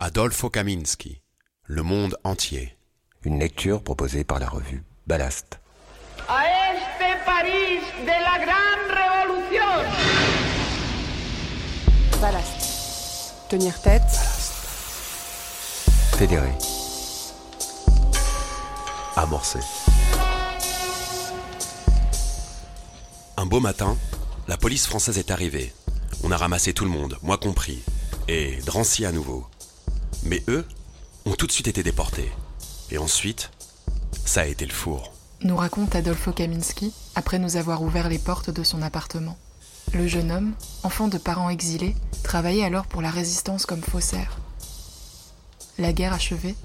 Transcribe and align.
Adolfo 0.00 0.48
Kaminski, 0.48 1.22
Le 1.64 1.82
monde 1.82 2.16
entier. 2.22 2.78
Une 3.24 3.40
lecture 3.40 3.82
proposée 3.82 4.22
par 4.22 4.38
la 4.38 4.48
revue 4.48 4.84
Ballast. 5.08 5.58
A 6.28 6.44
este 6.72 7.24
París 7.26 7.80
de 8.02 8.06
la 8.06 8.38
gran 8.44 8.78
revolución. 8.94 9.84
Ballast. 12.20 13.48
Tenir 13.48 13.82
tête. 13.82 14.08
Fédéré. 16.16 16.52
Amorcé. 19.16 19.58
Un 23.36 23.46
beau 23.46 23.58
matin, 23.58 23.96
la 24.46 24.56
police 24.56 24.86
française 24.86 25.18
est 25.18 25.32
arrivée. 25.32 25.74
On 26.22 26.30
a 26.30 26.36
ramassé 26.36 26.72
tout 26.72 26.84
le 26.84 26.90
monde, 26.90 27.18
moi 27.22 27.36
compris, 27.36 27.82
et 28.28 28.58
Drancy 28.64 29.04
à 29.04 29.10
nouveau. 29.10 29.44
Mais 30.24 30.42
eux 30.48 30.66
ont 31.24 31.34
tout 31.34 31.46
de 31.46 31.52
suite 31.52 31.68
été 31.68 31.82
déportés. 31.82 32.30
Et 32.90 32.98
ensuite, 32.98 33.50
ça 34.24 34.42
a 34.42 34.46
été 34.46 34.66
le 34.66 34.72
four. 34.72 35.12
Nous 35.42 35.56
raconte 35.56 35.94
Adolfo 35.94 36.32
Kaminski 36.32 36.92
après 37.14 37.38
nous 37.38 37.56
avoir 37.56 37.82
ouvert 37.82 38.08
les 38.08 38.18
portes 38.18 38.50
de 38.50 38.62
son 38.62 38.82
appartement. 38.82 39.36
Le 39.94 40.06
jeune 40.06 40.32
homme, 40.32 40.52
enfant 40.82 41.08
de 41.08 41.18
parents 41.18 41.48
exilés, 41.48 41.94
travaillait 42.22 42.64
alors 42.64 42.86
pour 42.86 43.02
la 43.02 43.10
résistance 43.10 43.64
comme 43.64 43.82
faussaire. 43.82 44.38
La 45.78 45.92
guerre 45.92 46.12
achevée, 46.12 46.56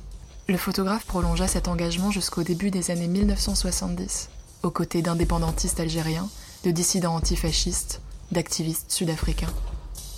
le 0.47 0.57
photographe 0.57 1.05
prolongea 1.05 1.47
cet 1.47 1.67
engagement 1.67 2.11
jusqu'au 2.11 2.43
début 2.43 2.71
des 2.71 2.91
années 2.91 3.07
1970, 3.07 4.29
aux 4.63 4.71
côtés 4.71 5.01
d'indépendantistes 5.01 5.79
algériens, 5.79 6.29
de 6.63 6.71
dissidents 6.71 7.15
antifascistes, 7.15 8.01
d'activistes 8.31 8.91
sud-africains. 8.91 9.53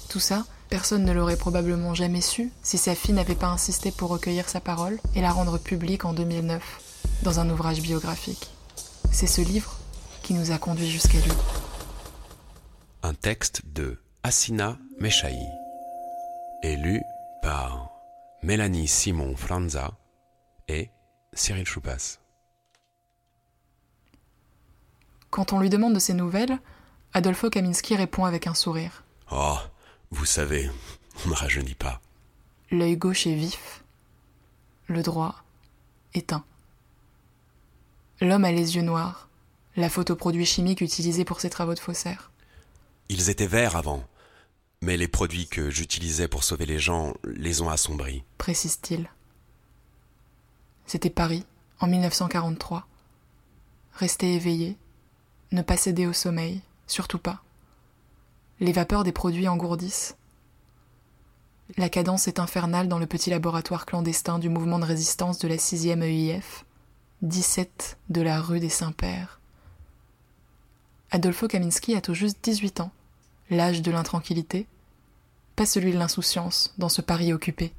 Tout 0.10 0.20
ça, 0.20 0.46
personne 0.70 1.06
ne 1.06 1.12
l'aurait 1.12 1.38
probablement 1.38 1.94
jamais 1.94 2.22
su 2.22 2.52
si 2.64 2.78
sa 2.78 2.96
fille 2.96 3.14
n'avait 3.14 3.36
pas 3.36 3.48
insisté 3.48 3.92
pour 3.92 4.10
recueillir 4.10 4.50
sa 4.50 4.60
parole 4.60 5.00
et 5.16 5.22
la 5.22 5.32
rendre 5.32 5.58
publique 5.58 6.06
en 6.06 6.14
2009, 6.14 7.22
dans 7.24 7.40
un 7.40 7.50
ouvrage 7.50 7.82
biographique. 7.82 8.50
C'est 9.12 9.28
ce 9.28 9.42
livre 9.42 9.76
qui 10.24 10.34
nous 10.34 10.52
a 10.52 10.58
conduits 10.58 10.90
jusqu'à 10.90 11.20
lui. 11.20 11.32
Un 13.04 13.14
texte 13.14 13.62
de 13.66 14.00
Assina 14.24 14.78
Meshaï, 15.00 15.38
élu 16.64 17.02
par 17.42 17.92
Mélanie 18.42 18.88
Simon 18.88 19.36
Franza 19.36 19.92
et 20.68 20.90
Cyril 21.34 21.66
Choupas. 21.66 22.20
Quand 25.30 25.54
on 25.54 25.60
lui 25.60 25.70
demande 25.70 25.94
de 25.94 26.00
ses 26.00 26.14
nouvelles, 26.14 26.58
Adolfo 27.14 27.50
Kaminski 27.50 27.96
répond 27.96 28.26
avec 28.26 28.48
un 28.48 28.54
sourire. 28.54 29.04
Oh, 29.32 29.58
vous 30.12 30.26
savez, 30.26 30.70
on 31.26 31.30
ne 31.30 31.36
rajeunit 31.36 31.76
pas. 31.76 32.02
L'œil 32.72 32.98
gauche 32.98 33.28
est 33.28 33.36
vif, 33.36 33.84
le 34.88 35.04
droit 35.04 35.44
éteint. 36.14 36.44
L'homme 38.22 38.46
a 38.46 38.52
les 38.52 38.76
yeux 38.76 38.82
noirs, 38.82 39.28
la 39.76 39.90
photoproduit 39.90 40.46
chimique 40.46 40.82
utilisée 40.82 41.26
pour 41.26 41.42
ses 41.42 41.50
travaux 41.50 41.74
de 41.74 41.80
faussaire. 41.80 42.32
Ils 43.10 43.30
étaient 43.30 43.48
verts 43.48 43.76
avant, 43.76 44.04
mais 44.82 44.98
les 44.98 45.08
produits 45.08 45.48
que 45.48 45.70
j'utilisais 45.70 46.28
pour 46.28 46.44
sauver 46.44 46.66
les 46.66 46.80
gens 46.80 47.14
les 47.26 47.62
ont 47.62 47.70
assombris. 47.70 48.24
Précise-t-il. 48.38 49.10
C'était 50.86 51.10
Paris, 51.10 51.46
en 51.80 51.88
1943. 51.88 52.88
Rester 53.94 54.36
éveillé, 54.36 54.78
ne 55.52 55.62
pas 55.62 55.78
céder 55.78 56.08
au 56.08 56.14
sommeil, 56.14 56.62
surtout 56.88 57.20
pas. 57.20 57.42
Les 58.62 58.72
vapeurs 58.72 59.04
des 59.04 59.12
produits 59.12 59.50
engourdissent. 59.50 60.16
La 61.78 61.90
cadence 61.90 62.28
est 62.30 62.40
infernale 62.40 62.88
dans 62.88 63.00
le 63.00 63.06
petit 63.06 63.30
laboratoire 63.30 63.86
clandestin 63.86 64.40
du 64.40 64.48
mouvement 64.48 64.80
de 64.80 64.86
résistance 64.86 65.40
de 65.40 65.48
la 65.48 65.58
6e 65.58 66.02
EIF, 66.04 66.64
17 67.22 67.98
de 68.10 68.22
la 68.22 68.40
rue 68.40 68.62
des 68.62 68.70
Saints-Pères. 68.70 69.42
Adolfo 71.12 71.48
Kaminski 71.48 71.96
a 71.96 72.02
tout 72.02 72.14
juste 72.14 72.38
18 72.44 72.80
ans, 72.80 72.92
l'âge 73.50 73.82
de 73.82 73.92
l'intranquillité, 73.92 74.68
pas 75.58 75.66
celui 75.66 75.92
de 75.92 75.98
l'insouciance 75.98 76.74
dans 76.78 76.90
ce 76.90 77.02
Paris 77.02 77.34
occupé. 77.34 77.74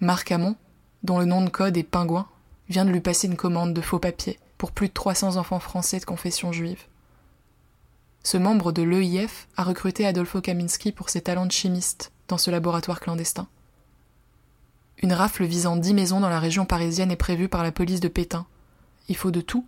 Marc 0.00 0.32
Hamon, 0.32 0.56
dont 1.02 1.18
le 1.18 1.24
nom 1.24 1.42
de 1.42 1.50
code 1.50 1.76
est 1.76 1.82
Pingouin, 1.82 2.28
vient 2.68 2.84
de 2.84 2.90
lui 2.90 3.00
passer 3.00 3.26
une 3.26 3.36
commande 3.36 3.72
de 3.72 3.80
faux 3.80 3.98
papiers 3.98 4.38
pour 4.58 4.72
plus 4.72 4.88
de 4.88 4.92
300 4.92 5.36
enfants 5.36 5.60
français 5.60 5.98
de 5.98 6.04
confession 6.04 6.52
juive. 6.52 6.84
Ce 8.22 8.36
membre 8.36 8.72
de 8.72 8.82
l'EIF 8.82 9.48
a 9.56 9.64
recruté 9.64 10.06
Adolfo 10.06 10.40
Kaminski 10.40 10.92
pour 10.92 11.08
ses 11.08 11.22
talents 11.22 11.46
de 11.46 11.52
chimiste 11.52 12.12
dans 12.28 12.38
ce 12.38 12.50
laboratoire 12.50 13.00
clandestin. 13.00 13.48
Une 15.02 15.14
rafle 15.14 15.44
visant 15.44 15.76
dix 15.76 15.94
maisons 15.94 16.20
dans 16.20 16.28
la 16.28 16.40
région 16.40 16.66
parisienne 16.66 17.10
est 17.10 17.16
prévue 17.16 17.48
par 17.48 17.62
la 17.62 17.72
police 17.72 18.00
de 18.00 18.08
Pétain. 18.08 18.46
Il 19.08 19.16
faut 19.16 19.30
de 19.30 19.40
tout 19.40 19.66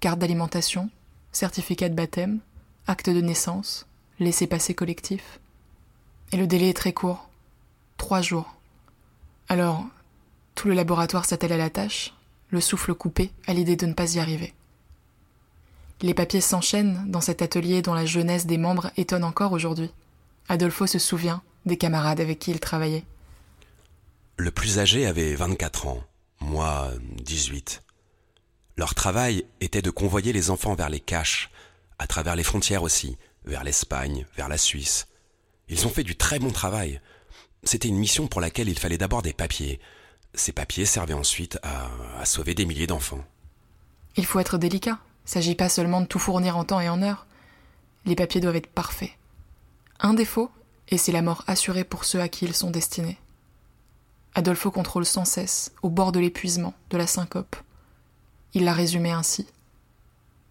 carte 0.00 0.18
d'alimentation, 0.18 0.90
certificat 1.30 1.88
de 1.88 1.94
baptême, 1.94 2.40
acte 2.88 3.08
de 3.08 3.20
naissance, 3.20 3.86
laissez-passer 4.18 4.74
collectif. 4.74 5.38
Et 6.32 6.36
le 6.36 6.48
délai 6.48 6.70
est 6.70 6.76
très 6.76 6.92
court 6.92 7.28
trois 8.02 8.20
jours. 8.20 8.56
Alors, 9.48 9.86
tout 10.56 10.66
le 10.66 10.74
laboratoire 10.74 11.24
s'attelle 11.24 11.52
à 11.52 11.56
la 11.56 11.70
tâche, 11.70 12.12
le 12.50 12.60
souffle 12.60 12.94
coupé 12.94 13.30
à 13.46 13.54
l'idée 13.54 13.76
de 13.76 13.86
ne 13.86 13.92
pas 13.92 14.16
y 14.16 14.18
arriver. 14.18 14.54
Les 16.02 16.14
papiers 16.14 16.40
s'enchaînent 16.40 17.04
dans 17.06 17.20
cet 17.20 17.42
atelier 17.42 17.80
dont 17.80 17.94
la 17.94 18.06
jeunesse 18.06 18.44
des 18.44 18.58
membres 18.58 18.90
étonne 18.96 19.22
encore 19.22 19.52
aujourd'hui. 19.52 19.90
Adolfo 20.48 20.88
se 20.88 20.98
souvient 20.98 21.42
des 21.64 21.76
camarades 21.76 22.18
avec 22.18 22.40
qui 22.40 22.50
il 22.50 22.58
travaillait. 22.58 23.04
Le 24.36 24.50
plus 24.50 24.80
âgé 24.80 25.06
avait 25.06 25.36
24 25.36 25.86
ans, 25.86 26.02
moi 26.40 26.90
18. 27.22 27.82
Leur 28.76 28.96
travail 28.96 29.44
était 29.60 29.80
de 29.82 29.90
convoyer 29.90 30.32
les 30.32 30.50
enfants 30.50 30.74
vers 30.74 30.88
les 30.88 30.98
caches, 30.98 31.50
à 32.00 32.08
travers 32.08 32.34
les 32.34 32.42
frontières 32.42 32.82
aussi, 32.82 33.16
vers 33.44 33.62
l'Espagne, 33.62 34.26
vers 34.36 34.48
la 34.48 34.58
Suisse. 34.58 35.06
Ils 35.68 35.86
ont 35.86 35.90
fait 35.90 36.02
du 36.02 36.16
très 36.16 36.40
bon 36.40 36.50
travail. 36.50 37.00
C'était 37.62 37.86
une 37.86 37.98
mission 37.98 38.26
pour 38.26 38.40
laquelle 38.40 38.68
il 38.68 38.78
fallait 38.78 38.98
d'abord 38.98 39.22
des 39.22 39.32
papiers. 39.32 39.78
Ces 40.34 40.50
papiers 40.50 40.86
servaient 40.86 41.14
ensuite 41.14 41.60
à, 41.62 41.90
à 42.18 42.24
sauver 42.24 42.54
des 42.54 42.66
milliers 42.66 42.88
d'enfants. 42.88 43.24
Il 44.16 44.26
faut 44.26 44.40
être 44.40 44.58
délicat. 44.58 44.98
S'agit 45.24 45.54
pas 45.54 45.68
seulement 45.68 46.00
de 46.00 46.06
tout 46.06 46.18
fournir 46.18 46.56
en 46.56 46.64
temps 46.64 46.80
et 46.80 46.88
en 46.88 47.02
heure. 47.02 47.26
Les 48.04 48.16
papiers 48.16 48.40
doivent 48.40 48.56
être 48.56 48.66
parfaits. 48.66 49.12
Un 50.00 50.14
défaut, 50.14 50.50
et 50.88 50.98
c'est 50.98 51.12
la 51.12 51.22
mort 51.22 51.44
assurée 51.46 51.84
pour 51.84 52.04
ceux 52.04 52.20
à 52.20 52.28
qui 52.28 52.44
ils 52.44 52.54
sont 52.54 52.70
destinés. 52.70 53.18
Adolfo 54.34 54.70
contrôle 54.70 55.06
sans 55.06 55.24
cesse, 55.24 55.72
au 55.82 55.90
bord 55.90 56.10
de 56.10 56.20
l'épuisement, 56.20 56.74
de 56.90 56.96
la 56.96 57.06
syncope. 57.06 57.56
Il 58.54 58.64
l'a 58.64 58.72
résumé 58.72 59.10
ainsi. 59.10 59.46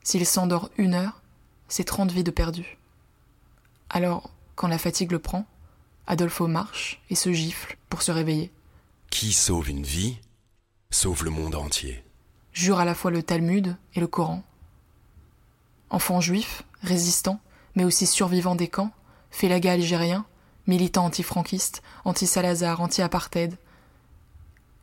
S'il 0.04 0.26
s'endort 0.26 0.70
une 0.78 0.94
heure, 0.94 1.22
c'est 1.68 1.84
trente 1.84 2.12
vies 2.12 2.24
de 2.24 2.32
perdues. 2.32 2.78
Alors, 3.90 4.32
quand 4.56 4.68
la 4.68 4.78
fatigue 4.78 5.12
le 5.12 5.20
prend, 5.20 5.46
Adolfo 6.08 6.48
marche 6.48 7.02
et 7.10 7.16
se 7.16 7.32
gifle 7.32 7.78
pour 7.90 8.02
se 8.02 8.12
réveiller. 8.12 8.52
Qui 9.10 9.34
sauve 9.34 9.70
une 9.70 9.84
vie, 9.84 10.18
sauve 10.90 11.24
le 11.24 11.32
monde 11.32 11.56
entier. 11.56 12.04
Jure 12.54 12.80
à 12.80 12.86
la 12.86 12.96
fois 12.96 13.12
le 13.12 13.24
Talmud 13.24 13.78
et 13.96 14.00
le 14.00 14.08
Coran. 14.08 14.44
Enfant 15.92 16.22
juif, 16.22 16.64
résistant, 16.84 17.42
mais 17.76 17.84
aussi 17.84 18.08
survivant 18.08 18.56
des 18.56 18.70
camps, 18.70 18.92
félaga 19.30 19.74
algérien, 19.74 20.26
militant 20.66 21.06
anti-franquiste, 21.06 21.82
anti-Salazar, 22.06 22.80
anti-apartheid. 22.80 23.58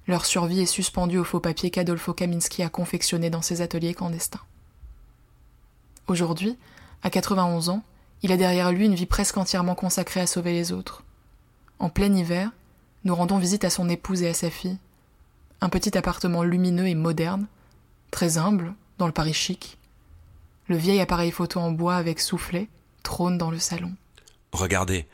Leur 0.06 0.26
survie 0.26 0.60
est 0.60 0.66
suspendue 0.66 1.18
au 1.18 1.24
faux 1.24 1.40
papier 1.40 1.70
qu'Adolfo 1.70 2.12
Kaminski 2.12 2.62
a 2.62 2.68
confectionné 2.68 3.30
dans 3.30 3.40
ses 3.40 3.62
ateliers 3.62 3.94
clandestins. 3.94 4.42
Aujourd'hui, 6.08 6.58
à 7.02 7.08
91 7.08 7.70
ans, 7.70 7.82
il 8.22 8.30
a 8.30 8.36
derrière 8.36 8.70
lui 8.70 8.84
une 8.84 8.94
vie 8.94 9.06
presque 9.06 9.38
entièrement 9.38 9.74
consacrée 9.74 10.20
à 10.20 10.26
sauver 10.26 10.52
les 10.52 10.72
autres. 10.72 11.04
En 11.78 11.88
plein 11.88 12.12
hiver, 12.14 12.50
nous 13.04 13.14
rendons 13.14 13.38
visite 13.38 13.64
à 13.64 13.70
son 13.70 13.88
épouse 13.88 14.22
et 14.22 14.28
à 14.28 14.34
sa 14.34 14.50
fille. 14.50 14.76
Un 15.62 15.70
petit 15.70 15.96
appartement 15.96 16.42
lumineux 16.42 16.86
et 16.86 16.94
moderne, 16.94 17.46
très 18.10 18.36
humble, 18.36 18.74
dans 18.98 19.06
le 19.06 19.12
Paris 19.12 19.32
chic. 19.32 19.77
Le 20.68 20.76
vieil 20.76 21.00
appareil 21.00 21.30
photo 21.30 21.60
en 21.60 21.72
bois 21.72 21.96
avec 21.96 22.20
soufflet 22.20 22.68
trône 23.02 23.38
dans 23.38 23.50
le 23.50 23.58
salon. 23.58 23.94
Regardez, 24.52 25.06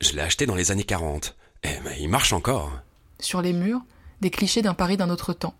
je 0.00 0.12
l'ai 0.12 0.20
acheté 0.20 0.46
dans 0.46 0.54
les 0.54 0.70
années 0.70 0.84
40. 0.84 1.36
Eh, 1.64 1.80
mais 1.84 2.00
il 2.00 2.08
marche 2.08 2.32
encore. 2.32 2.70
Sur 3.18 3.42
les 3.42 3.52
murs, 3.52 3.80
des 4.20 4.30
clichés 4.30 4.62
d'un 4.62 4.74
Paris 4.74 4.96
d'un 4.96 5.10
autre 5.10 5.32
temps. 5.32 5.54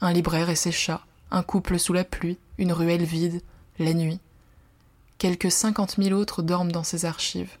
Un 0.00 0.12
libraire 0.12 0.48
et 0.48 0.56
ses 0.56 0.72
chats, 0.72 1.02
un 1.30 1.42
couple 1.42 1.78
sous 1.78 1.92
la 1.92 2.04
pluie, 2.04 2.38
une 2.56 2.72
ruelle 2.72 3.04
vide, 3.04 3.42
la 3.78 3.92
nuit. 3.92 4.18
Quelques 5.18 5.50
cinquante 5.50 5.98
mille 5.98 6.14
autres 6.14 6.42
dorment 6.42 6.72
dans 6.72 6.84
ses 6.84 7.04
archives. 7.04 7.58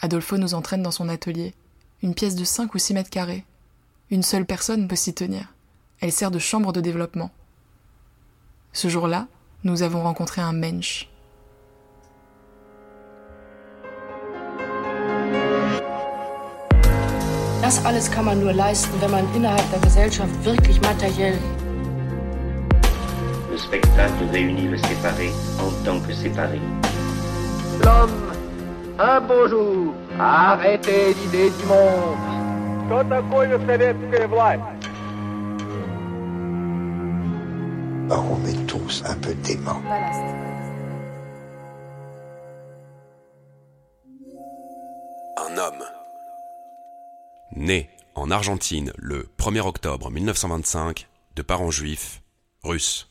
Adolfo 0.00 0.38
nous 0.38 0.54
entraîne 0.54 0.82
dans 0.82 0.90
son 0.90 1.08
atelier. 1.08 1.54
Une 2.02 2.14
pièce 2.14 2.34
de 2.34 2.44
cinq 2.44 2.74
ou 2.74 2.78
six 2.78 2.94
mètres 2.94 3.10
carrés. 3.10 3.44
Une 4.10 4.24
seule 4.24 4.44
personne 4.44 4.88
peut 4.88 4.96
s'y 4.96 5.14
tenir. 5.14 5.54
Elle 6.00 6.12
sert 6.12 6.32
de 6.32 6.40
chambre 6.40 6.72
de 6.72 6.80
développement. 6.80 7.30
Ce 8.72 8.88
jour-là, 8.88 9.28
nous 9.65 9.83
avons 9.83 10.03
rencontré 10.03 10.41
un 10.41 10.53
mensch. 10.53 11.07
Das 17.61 17.85
alles 17.85 18.09
kann 18.09 18.25
man 18.25 18.39
nur 18.39 18.53
leisten, 18.53 18.99
wenn 19.01 19.11
man 19.11 19.25
innerhalb 19.35 19.69
der 19.71 19.79
Gesellschaft 19.79 20.33
wirklich 20.43 20.81
materiell. 20.81 21.37
Le 23.49 23.57
spectacle 23.57 24.25
réunit 24.31 24.67
le 24.67 24.77
séparé 24.77 25.29
en 25.59 25.71
tant 25.85 25.99
que 25.99 26.13
séparé. 26.13 26.59
L'homme, 27.83 28.33
un 28.99 29.21
beau 29.21 29.47
jour, 29.47 29.93
a 30.19 30.53
arrêté 30.53 31.13
l'idée 31.13 31.49
du 31.49 31.65
monde. 31.65 32.17
Что 32.87 33.03
такое 33.05 33.57
советская 33.65 34.27
власть? 34.27 34.74
On 38.08 38.44
est 38.46 38.66
tous 38.66 39.02
un 39.04 39.16
peu 39.16 39.34
déments. 39.34 39.82
Un 45.36 45.58
homme. 45.58 45.84
Né 47.56 47.90
en 48.14 48.30
Argentine 48.30 48.92
le 48.96 49.28
1er 49.38 49.60
octobre 49.60 50.10
1925, 50.10 51.08
de 51.34 51.42
parents 51.42 51.72
juifs, 51.72 52.22
russes. 52.62 53.08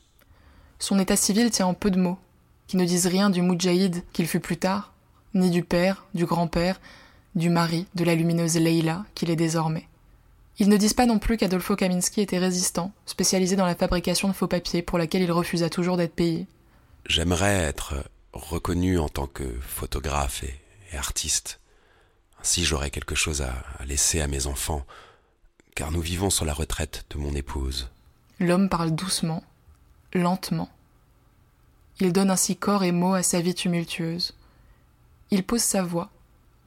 Son 0.79 0.97
état 0.99 1.17
civil 1.17 1.51
tient 1.51 1.67
en 1.67 1.73
peu 1.73 1.91
de 1.91 1.99
mots, 1.99 2.17
qui 2.67 2.77
ne 2.77 2.85
disent 2.85 3.07
rien 3.07 3.29
du 3.29 3.41
Moudjahid 3.41 4.03
qu'il 4.13 4.27
fut 4.27 4.39
plus 4.39 4.57
tard, 4.57 4.93
ni 5.33 5.49
du 5.49 5.63
père, 5.63 6.05
du 6.13 6.25
grand-père, 6.25 6.79
du 7.35 7.49
mari 7.49 7.85
de 7.95 8.05
la 8.05 8.15
lumineuse 8.15 8.55
Leila 8.55 9.05
qu'il 9.13 9.29
est 9.29 9.35
désormais. 9.35 9.89
Ils 10.57 10.69
ne 10.69 10.77
disent 10.77 10.93
pas 10.93 11.05
non 11.05 11.19
plus 11.19 11.37
qu'Adolfo 11.37 11.75
Kaminski 11.75 12.21
était 12.21 12.37
résistant, 12.37 12.93
spécialisé 13.05 13.55
dans 13.55 13.65
la 13.65 13.75
fabrication 13.75 14.27
de 14.27 14.33
faux 14.33 14.47
papiers 14.47 14.81
pour 14.81 14.97
laquelle 14.97 15.21
il 15.21 15.31
refusa 15.31 15.69
toujours 15.69 15.97
d'être 15.97 16.15
payé. 16.15 16.47
J'aimerais 17.05 17.63
être 17.63 17.95
reconnu 18.31 18.97
en 18.97 19.09
tant 19.09 19.27
que 19.27 19.43
photographe 19.61 20.43
et, 20.43 20.59
et 20.91 20.97
artiste. 20.97 21.59
Ainsi 22.41 22.63
j'aurais 22.63 22.89
quelque 22.89 23.15
chose 23.15 23.41
à, 23.41 23.53
à 23.79 23.85
laisser 23.85 24.21
à 24.21 24.27
mes 24.27 24.47
enfants, 24.47 24.85
car 25.75 25.91
nous 25.91 26.01
vivons 26.01 26.29
sur 26.29 26.45
la 26.45 26.53
retraite 26.53 27.05
de 27.09 27.17
mon 27.17 27.33
épouse. 27.35 27.89
L'homme 28.39 28.69
parle 28.69 28.91
doucement, 28.91 29.43
lentement. 30.13 30.69
Il 31.99 32.13
donne 32.13 32.31
ainsi 32.31 32.55
corps 32.55 32.83
et 32.83 32.91
mots 32.91 33.13
à 33.13 33.23
sa 33.23 33.41
vie 33.41 33.55
tumultueuse. 33.55 34.33
Il 35.31 35.43
pose 35.43 35.61
sa 35.61 35.83
voix, 35.83 36.09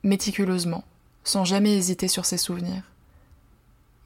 méticuleusement, 0.03 0.85
sans 1.25 1.45
jamais 1.45 1.77
hésiter 1.77 2.09
sur 2.09 2.25
ses 2.25 2.39
souvenirs. 2.39 2.83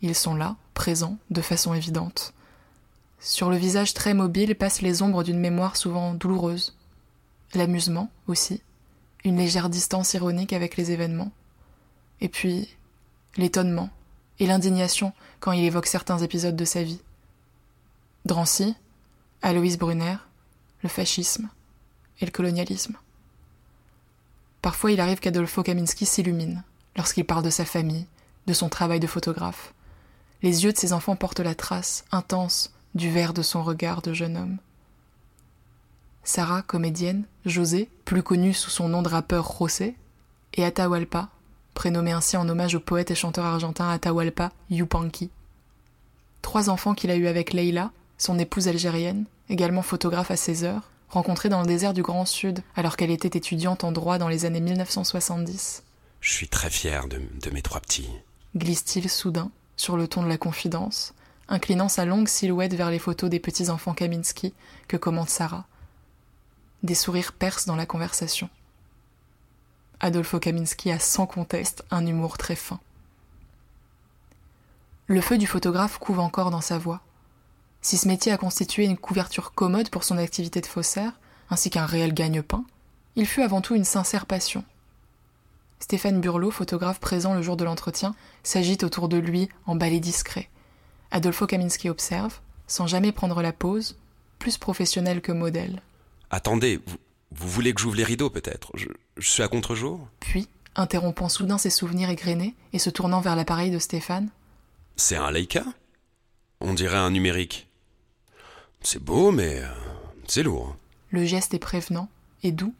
Ils 0.03 0.17
sont 0.17 0.35
là, 0.35 0.57
présents, 0.75 1.17
de 1.31 1.41
façon 1.41 1.75
évidente. 1.75 2.35
Sur 3.21 3.51
le 3.51 3.57
visage 3.57 3.95
très 3.95 4.15
mobile 4.15 4.57
passent 4.57 4.83
les 4.83 5.01
ombres 5.01 5.23
d'une 5.23 5.39
mémoire 5.39 5.77
souvent 5.77 6.13
douloureuse. 6.13 6.77
L'amusement 7.55 8.11
aussi, 8.27 8.63
une 9.25 9.37
légère 9.37 9.69
distance 9.69 10.15
ironique 10.15 10.53
avec 10.53 10.77
les 10.77 10.91
événements. 10.91 11.31
Et 12.21 12.29
puis, 12.29 12.69
l'étonnement 13.37 13.91
et 14.41 14.47
l'indignation 14.47 15.13
quand 15.39 15.53
il 15.53 15.65
évoque 15.65 15.87
certains 15.87 16.19
épisodes 16.19 16.57
de 16.57 16.65
sa 16.65 16.83
vie. 16.83 17.01
Drancy, 18.25 18.75
Aloïs 19.41 19.79
Brunner, 19.79 20.17
le 20.83 20.89
fascisme 20.89 21.49
et 22.21 22.25
le 22.25 22.33
colonialisme. 22.33 22.97
Parfois, 24.63 24.91
il 24.91 25.01
arrive 25.01 25.21
qu'Adolfo 25.21 25.63
Kaminski 25.63 26.07
s'illumine 26.07 26.65
lorsqu'il 26.97 27.25
parle 27.25 27.45
de 27.45 27.51
sa 27.51 27.65
famille, 27.65 28.07
de 28.49 28.53
son 28.53 28.69
travail 28.69 28.99
de 28.99 29.07
photographe. 29.07 29.73
Les 30.43 30.65
yeux 30.65 30.73
de 30.73 30.79
ses 30.79 30.93
enfants 30.93 31.17
portent 31.17 31.41
la 31.41 31.55
trace 31.55 32.05
intense 32.11 32.73
du 32.95 33.11
verre 33.11 33.33
de 33.33 33.43
son 33.43 33.63
regard 33.63 34.03
de 34.03 34.13
jeune 34.13 34.37
homme. 34.37 34.59
Sarah, 36.25 36.63
comédienne, 36.63 37.25
José, 37.47 37.89
plus 38.05 38.23
connue 38.23 38.55
sous 38.55 38.71
son 38.71 38.89
nom 38.89 39.03
de 39.03 39.09
rappeur 39.09 39.57
José, 39.59 39.97
et 40.55 40.65
Atahualpa, 40.65 41.31
prénommé 41.75 42.13
ainsi 42.13 42.37
en 42.37 42.49
hommage 42.49 42.75
au 42.75 42.81
poète 42.81 43.11
et 43.11 43.15
chanteur 43.15 43.45
argentin 43.45 43.89
Atahualpa 43.89 44.53
Yupanqui. 44.71 45.31
Trois 46.43 46.71
enfants 46.71 46.95
qu'il 46.95 47.11
a 47.11 47.17
eus 47.17 47.27
avec 47.27 47.53
Leila, 47.53 47.91
son 48.19 48.39
épouse 48.39 48.69
algérienne, 48.69 49.25
également 49.49 49.83
photographe 49.83 50.31
à 50.31 50.37
16 50.37 50.65
heures, 50.65 50.91
rencontrée 51.09 51.49
dans 51.49 51.61
le 51.61 51.67
désert 51.67 51.95
du 51.95 52.03
Grand 52.03 52.27
Sud 52.27 52.63
alors 52.77 52.97
qu'elle 52.97 53.11
était 53.11 53.37
étudiante 53.39 53.85
en 53.85 53.93
droit 53.93 54.19
dans 54.19 54.29
les 54.29 54.45
années 54.45 54.61
1970. 54.61 55.83
Je 56.21 56.33
suis 56.33 56.49
très 56.49 56.71
fier 56.71 57.09
de, 57.09 57.21
de 57.41 57.51
mes 57.51 57.63
trois 57.63 57.81
petits. 57.81 58.09
Glisse-t-il 58.57 59.09
soudain, 59.09 59.51
sur 59.83 59.97
le 59.97 60.07
ton 60.07 60.23
de 60.23 60.29
la 60.29 60.39
confidence, 60.39 61.13
inclinant 61.49 61.89
sa 61.89 62.05
longue 62.05 62.29
silhouette 62.29 62.73
vers 62.73 62.89
les 62.89 63.01
photos 63.01 63.29
des 63.29 63.41
petits-enfants 63.41 63.95
Kaminski 63.95 64.55
que 64.87 64.97
commente 64.97 65.29
Sarah. 65.29 65.67
Des 66.85 66.95
sourires 66.95 67.33
percent 67.33 67.67
dans 67.67 67.75
la 67.75 67.85
conversation. 67.85 68.49
Adolfo 69.99 70.39
Kaminski 70.39 70.93
a 70.93 71.01
sans 71.01 71.27
conteste 71.27 71.85
un 71.91 72.07
humour 72.07 72.39
très 72.39 72.55
fin. 72.55 72.79
Le 75.09 75.21
feu 75.21 75.37
du 75.37 75.49
photographe 75.49 75.99
couve 75.99 76.21
encore 76.21 76.53
dans 76.53 76.61
sa 76.61 76.79
voix. 76.79 77.01
Si 77.81 77.97
ce 77.97 78.07
métier 78.07 78.31
a 78.31 78.39
constitué 78.39 78.85
une 78.85 78.97
couverture 78.97 79.53
commode 79.53 79.91
pour 79.91 80.05
son 80.05 80.17
activité 80.17 80.61
de 80.61 80.67
faussaire, 80.67 81.19
ainsi 81.51 81.71
qu'un 81.71 81.87
réel 81.87 82.15
gagne-pain, 82.15 82.65
il 83.17 83.27
fut 83.27 83.43
avant 83.43 83.61
tout 83.61 83.75
une 83.75 83.85
sincère 83.85 84.27
passion. 84.27 84.65
Stéphane 85.83 86.21
Burlot, 86.21 86.53
photographe 86.53 87.01
présent 87.01 87.35
le 87.35 87.43
jour 87.43 87.57
de 87.57 87.65
l'entretien, 87.65 88.15
s'agite 88.45 88.85
autour 88.85 89.09
de 89.09 89.17
lui 89.17 89.49
en 89.67 89.75
balai 89.75 89.99
discret. 89.99 90.49
Adolfo 91.11 91.49
Kaminski 91.49 91.91
observe, 91.91 92.39
sans 92.69 92.87
jamais 92.87 93.11
prendre 93.11 93.43
la 93.43 93.53
pose, 93.53 93.99
plus 94.39 94.59
professionnel 94.59 95.21
que 95.21 95.33
modèle. 95.33 95.83
Attendez, 96.31 96.81
vous, 96.87 96.99
vous 97.33 97.49
voulez 97.49 97.75
que 97.75 97.81
j'ouvre 97.81 97.97
les 97.97 98.05
rideaux 98.05 98.31
peut-être? 98.31 98.71
Je, 98.75 98.87
je 99.17 99.29
suis 99.29 99.43
à 99.43 99.49
contre-jour? 99.49 100.07
Puis, 100.21 100.47
interrompant 100.77 101.29
soudain 101.29 101.59
ses 101.59 101.69
souvenirs 101.69 102.11
égrenés 102.11 102.55
et 102.73 102.79
se 102.79 102.89
tournant 102.89 103.21
vers 103.21 103.35
l'appareil 103.35 103.73
de 103.73 103.81
Stéphane. 103.81 104.29
C'est 104.95 105.17
un 105.17 105.33
Leica? 105.33 105.65
On 106.61 106.75
dirait 106.75 106.97
un 106.97 107.11
numérique. 107.11 107.67
C'est 108.83 109.03
beau, 109.03 109.33
mais 109.33 109.59
euh, 109.59 109.69
c'est 110.29 110.45
lourd. 110.45 110.77
Le 111.11 111.25
geste 111.25 111.55
est 111.55 111.59
prévenant 111.59 112.09
et 112.45 112.53
doux. 112.53 112.73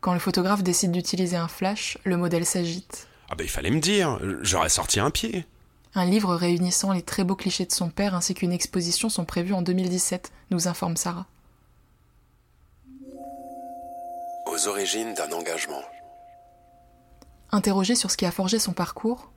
Quand 0.00 0.12
le 0.12 0.20
photographe 0.20 0.62
décide 0.62 0.92
d'utiliser 0.92 1.36
un 1.36 1.48
flash, 1.48 1.98
le 2.04 2.16
modèle 2.16 2.46
s'agite. 2.46 3.08
Ah 3.30 3.34
ben 3.34 3.44
il 3.44 3.50
fallait 3.50 3.70
me 3.70 3.80
dire, 3.80 4.18
j'aurais 4.42 4.68
sorti 4.68 5.00
un 5.00 5.10
pied. 5.10 5.44
Un 5.94 6.04
livre 6.04 6.34
réunissant 6.34 6.92
les 6.92 7.02
très 7.02 7.24
beaux 7.24 7.34
clichés 7.34 7.66
de 7.66 7.72
son 7.72 7.90
père 7.90 8.14
ainsi 8.14 8.34
qu'une 8.34 8.52
exposition 8.52 9.08
sont 9.08 9.24
prévus 9.24 9.54
en 9.54 9.62
2017, 9.62 10.32
nous 10.50 10.68
informe 10.68 10.96
Sarah. 10.96 11.26
Aux 14.46 14.68
origines 14.68 15.14
d'un 15.14 15.30
engagement. 15.32 15.82
Interrogé 17.50 17.94
sur 17.94 18.10
ce 18.10 18.16
qui 18.16 18.26
a 18.26 18.30
forgé 18.30 18.58
son 18.58 18.72
parcours, 18.72 19.30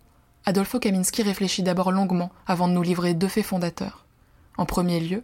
Adolfo 0.46 0.80
Kaminski 0.80 1.24
réfléchit 1.24 1.64
d'abord 1.64 1.92
longuement 1.92 2.32
avant 2.46 2.68
de 2.68 2.74
nous 2.74 2.82
livrer 2.82 3.14
deux 3.14 3.28
faits 3.28 3.46
fondateurs. 3.46 4.06
En 4.58 4.66
premier 4.66 5.00
lieu, 5.00 5.24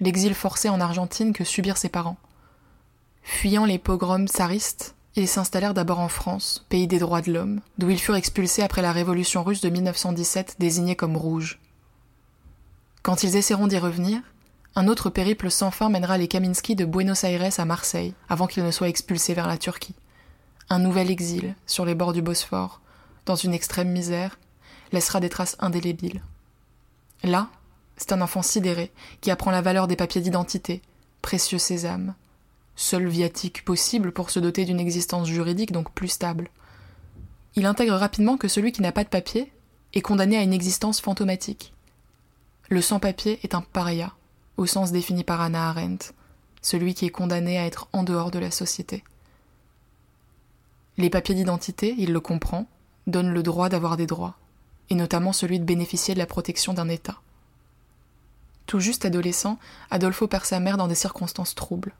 l'exil 0.00 0.34
forcé 0.34 0.68
en 0.68 0.80
Argentine 0.80 1.32
que 1.32 1.44
subirent 1.44 1.76
ses 1.76 1.88
parents. 1.88 2.18
Fuyant 3.28 3.64
les 3.64 3.78
pogroms 3.78 4.28
tsaristes, 4.28 4.94
ils 5.16 5.26
s'installèrent 5.26 5.74
d'abord 5.74 5.98
en 5.98 6.08
France, 6.08 6.64
pays 6.68 6.86
des 6.86 7.00
droits 7.00 7.22
de 7.22 7.32
l'homme, 7.32 7.60
d'où 7.76 7.90
ils 7.90 7.98
furent 7.98 8.14
expulsés 8.14 8.62
après 8.62 8.82
la 8.82 8.92
révolution 8.92 9.42
russe 9.42 9.60
de 9.60 9.68
1917 9.68 10.54
désignée 10.60 10.94
comme 10.94 11.16
rouge. 11.16 11.58
Quand 13.02 13.24
ils 13.24 13.34
essaieront 13.34 13.66
d'y 13.66 13.78
revenir, 13.78 14.22
un 14.76 14.86
autre 14.86 15.10
périple 15.10 15.50
sans 15.50 15.72
fin 15.72 15.88
mènera 15.88 16.18
les 16.18 16.28
Kaminski 16.28 16.76
de 16.76 16.84
Buenos 16.84 17.24
Aires 17.24 17.58
à 17.58 17.64
Marseille, 17.64 18.14
avant 18.28 18.46
qu'ils 18.46 18.64
ne 18.64 18.70
soient 18.70 18.88
expulsés 18.88 19.34
vers 19.34 19.48
la 19.48 19.58
Turquie. 19.58 19.96
Un 20.70 20.78
nouvel 20.78 21.10
exil, 21.10 21.56
sur 21.66 21.84
les 21.84 21.96
bords 21.96 22.12
du 22.12 22.22
Bosphore, 22.22 22.80
dans 23.26 23.34
une 23.34 23.54
extrême 23.54 23.90
misère, 23.90 24.38
laissera 24.92 25.18
des 25.18 25.30
traces 25.30 25.56
indélébiles. 25.58 26.22
Là, 27.24 27.48
c'est 27.96 28.12
un 28.12 28.20
enfant 28.20 28.42
sidéré 28.42 28.92
qui 29.20 29.32
apprend 29.32 29.50
la 29.50 29.62
valeur 29.62 29.88
des 29.88 29.96
papiers 29.96 30.20
d'identité, 30.20 30.80
précieux 31.22 31.58
sésame, 31.58 32.14
seul 32.76 33.08
viatique 33.08 33.64
possible 33.64 34.12
pour 34.12 34.30
se 34.30 34.38
doter 34.38 34.64
d'une 34.64 34.80
existence 34.80 35.28
juridique 35.28 35.72
donc 35.72 35.92
plus 35.92 36.08
stable. 36.08 36.50
Il 37.54 37.66
intègre 37.66 37.94
rapidement 37.94 38.36
que 38.36 38.48
celui 38.48 38.70
qui 38.70 38.82
n'a 38.82 38.92
pas 38.92 39.04
de 39.04 39.08
papier 39.08 39.50
est 39.94 40.02
condamné 40.02 40.36
à 40.36 40.42
une 40.42 40.52
existence 40.52 41.00
fantomatique. 41.00 41.72
Le 42.68 42.82
sans-papier 42.82 43.40
est 43.42 43.54
un 43.54 43.62
paria, 43.62 44.12
au 44.56 44.66
sens 44.66 44.92
défini 44.92 45.24
par 45.24 45.40
Hannah 45.40 45.70
Arendt, 45.70 46.12
celui 46.60 46.94
qui 46.94 47.06
est 47.06 47.10
condamné 47.10 47.58
à 47.58 47.64
être 47.64 47.88
en 47.92 48.02
dehors 48.02 48.30
de 48.30 48.38
la 48.38 48.50
société. 48.50 49.02
Les 50.98 51.10
papiers 51.10 51.34
d'identité, 51.34 51.94
il 51.96 52.12
le 52.12 52.20
comprend, 52.20 52.66
donnent 53.06 53.32
le 53.32 53.42
droit 53.42 53.68
d'avoir 53.68 53.96
des 53.96 54.06
droits, 54.06 54.36
et 54.90 54.94
notamment 54.94 55.32
celui 55.32 55.58
de 55.60 55.64
bénéficier 55.64 56.14
de 56.14 56.18
la 56.18 56.26
protection 56.26 56.74
d'un 56.74 56.88
État. 56.88 57.20
Tout 58.66 58.80
juste 58.80 59.04
adolescent, 59.04 59.58
Adolfo 59.90 60.26
perd 60.26 60.44
sa 60.44 60.58
mère 60.58 60.76
dans 60.76 60.88
des 60.88 60.94
circonstances 60.94 61.54
troubles. 61.54 61.94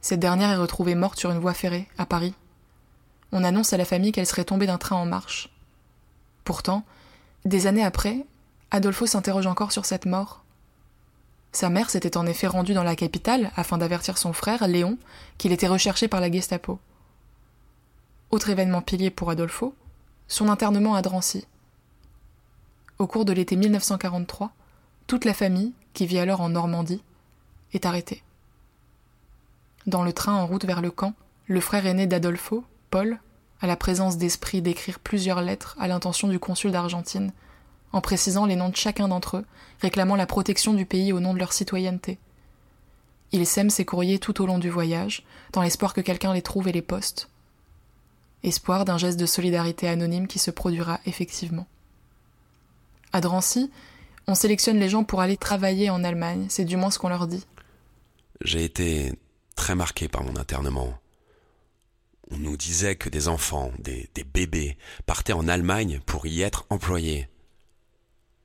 Cette 0.00 0.20
dernière 0.20 0.50
est 0.50 0.56
retrouvée 0.56 0.94
morte 0.94 1.18
sur 1.18 1.30
une 1.30 1.38
voie 1.38 1.54
ferrée, 1.54 1.88
à 1.98 2.06
Paris. 2.06 2.34
On 3.32 3.44
annonce 3.44 3.72
à 3.72 3.76
la 3.76 3.84
famille 3.84 4.12
qu'elle 4.12 4.26
serait 4.26 4.44
tombée 4.44 4.66
d'un 4.66 4.78
train 4.78 4.96
en 4.96 5.06
marche. 5.06 5.50
Pourtant, 6.44 6.84
des 7.44 7.66
années 7.66 7.84
après, 7.84 8.24
Adolfo 8.70 9.06
s'interroge 9.06 9.46
encore 9.46 9.72
sur 9.72 9.84
cette 9.84 10.06
mort. 10.06 10.42
Sa 11.52 11.68
mère 11.68 11.90
s'était 11.90 12.16
en 12.16 12.26
effet 12.26 12.46
rendue 12.46 12.74
dans 12.74 12.84
la 12.84 12.96
capitale 12.96 13.50
afin 13.56 13.76
d'avertir 13.76 14.16
son 14.18 14.32
frère, 14.32 14.66
Léon, 14.66 14.98
qu'il 15.36 15.52
était 15.52 15.68
recherché 15.68 16.08
par 16.08 16.20
la 16.20 16.30
Gestapo. 16.30 16.78
Autre 18.30 18.48
événement 18.48 18.82
pilier 18.82 19.10
pour 19.10 19.30
Adolfo, 19.30 19.74
son 20.28 20.48
internement 20.48 20.94
à 20.94 21.02
Drancy. 21.02 21.46
Au 22.98 23.06
cours 23.06 23.24
de 23.24 23.32
l'été 23.32 23.56
1943, 23.56 24.52
toute 25.06 25.24
la 25.24 25.34
famille, 25.34 25.72
qui 25.92 26.06
vit 26.06 26.20
alors 26.20 26.40
en 26.40 26.50
Normandie, 26.50 27.02
est 27.72 27.86
arrêtée. 27.86 28.22
Dans 29.86 30.02
le 30.02 30.12
train 30.12 30.34
en 30.34 30.46
route 30.46 30.64
vers 30.64 30.82
le 30.82 30.90
camp, 30.90 31.14
le 31.46 31.60
frère 31.60 31.86
aîné 31.86 32.06
d'Adolfo, 32.06 32.64
Paul, 32.90 33.18
a 33.60 33.66
la 33.66 33.76
présence 33.76 34.18
d'esprit 34.18 34.62
d'écrire 34.62 34.98
plusieurs 34.98 35.42
lettres 35.42 35.76
à 35.78 35.88
l'intention 35.88 36.28
du 36.28 36.38
consul 36.38 36.70
d'Argentine, 36.70 37.32
en 37.92 38.00
précisant 38.00 38.46
les 38.46 38.56
noms 38.56 38.68
de 38.68 38.76
chacun 38.76 39.08
d'entre 39.08 39.38
eux, 39.38 39.46
réclamant 39.80 40.16
la 40.16 40.26
protection 40.26 40.74
du 40.74 40.86
pays 40.86 41.12
au 41.12 41.20
nom 41.20 41.34
de 41.34 41.38
leur 41.38 41.52
citoyenneté. 41.52 42.18
Il 43.32 43.46
sème 43.46 43.70
ses 43.70 43.84
courriers 43.84 44.18
tout 44.18 44.42
au 44.42 44.46
long 44.46 44.58
du 44.58 44.70
voyage, 44.70 45.24
dans 45.52 45.62
l'espoir 45.62 45.94
que 45.94 46.00
quelqu'un 46.00 46.34
les 46.34 46.42
trouve 46.42 46.68
et 46.68 46.72
les 46.72 46.82
poste. 46.82 47.28
Espoir 48.42 48.84
d'un 48.84 48.98
geste 48.98 49.20
de 49.20 49.26
solidarité 49.26 49.88
anonyme 49.88 50.26
qui 50.26 50.38
se 50.38 50.50
produira 50.50 51.00
effectivement. 51.06 51.66
À 53.12 53.20
Drancy, 53.20 53.70
on 54.26 54.34
sélectionne 54.34 54.78
les 54.78 54.88
gens 54.88 55.04
pour 55.04 55.20
aller 55.20 55.36
travailler 55.36 55.90
en 55.90 56.04
Allemagne, 56.04 56.46
c'est 56.48 56.64
du 56.64 56.76
moins 56.76 56.90
ce 56.90 56.98
qu'on 56.98 57.08
leur 57.08 57.26
dit. 57.26 57.44
J'ai 58.40 58.64
été 58.64 59.12
très 59.60 59.74
marqué 59.74 60.08
par 60.08 60.24
mon 60.24 60.36
internement. 60.36 60.98
On 62.30 62.38
nous 62.38 62.56
disait 62.56 62.96
que 62.96 63.10
des 63.10 63.28
enfants, 63.28 63.70
des, 63.78 64.08
bébés, 64.24 64.78
partaient 65.04 65.34
en 65.34 65.48
Allemagne 65.48 66.00
pour 66.06 66.24
y 66.24 66.40
être 66.40 66.64
employés. 66.70 67.28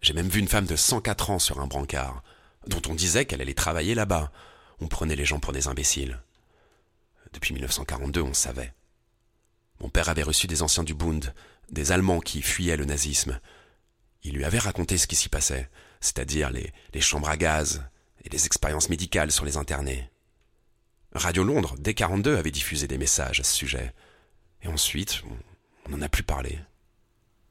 J'ai 0.01 0.12
même 0.12 0.27
vu 0.27 0.41
une 0.41 0.50
femme 0.50 0.65
de 0.65 0.75
104 0.75 1.29
ans 1.29 1.39
sur 1.39 1.62
un 1.62 1.67
brancard, 1.67 2.22
dont 2.67 2.81
on 2.89 2.95
disait 2.95 3.24
qu'elle 3.24 3.39
allait 3.39 3.53
travailler 3.53 3.95
là-bas. 3.95 4.29
On 4.81 4.89
prenait 4.89 5.15
les 5.15 5.24
gens 5.24 5.39
pour 5.39 5.53
des 5.53 5.69
imbéciles. 5.69 6.22
Depuis 7.31 7.53
1942, 7.53 8.22
on 8.22 8.34
savait. 8.34 8.74
Mon 9.79 9.88
père 9.88 10.10
avait 10.10 10.22
reçu 10.22 10.48
des 10.48 10.63
anciens 10.63 10.84
du 10.84 10.95
Bund, 10.95 11.34
des 11.72 11.93
Allemands 11.93 12.19
qui 12.19 12.41
fuyaient 12.41 12.75
le 12.75 12.84
nazisme. 12.84 13.39
Il 14.24 14.36
lui 14.36 14.43
avait 14.43 14.60
raconté 14.60 14.98
ce 14.98 15.07
qui 15.07 15.15
s'y 15.15 15.29
passait, 15.29 15.69
c'est-à-dire 16.01 16.50
les, 16.50 16.74
les 16.93 17.01
chambres 17.01 17.29
à 17.29 17.38
gaz 17.38 17.86
et 18.25 18.29
les 18.29 18.48
expériences 18.48 18.89
médicales 18.89 19.31
sur 19.31 19.45
les 19.45 19.55
internés. 19.55 20.10
Radio 21.15 21.43
Londres, 21.43 21.75
dès 21.79 21.93
42, 21.93 22.38
avait 22.38 22.51
diffusé 22.51 22.88
des 22.88 22.98
messages 22.98 23.39
à 23.39 23.43
ce 23.43 23.55
sujet. 23.55 23.93
Et 24.62 24.67
ensuite, 24.67 25.24
on 25.86 25.91
n'en 25.91 26.01
a 26.01 26.10
plus 26.10 26.24
parlé. 26.24 26.60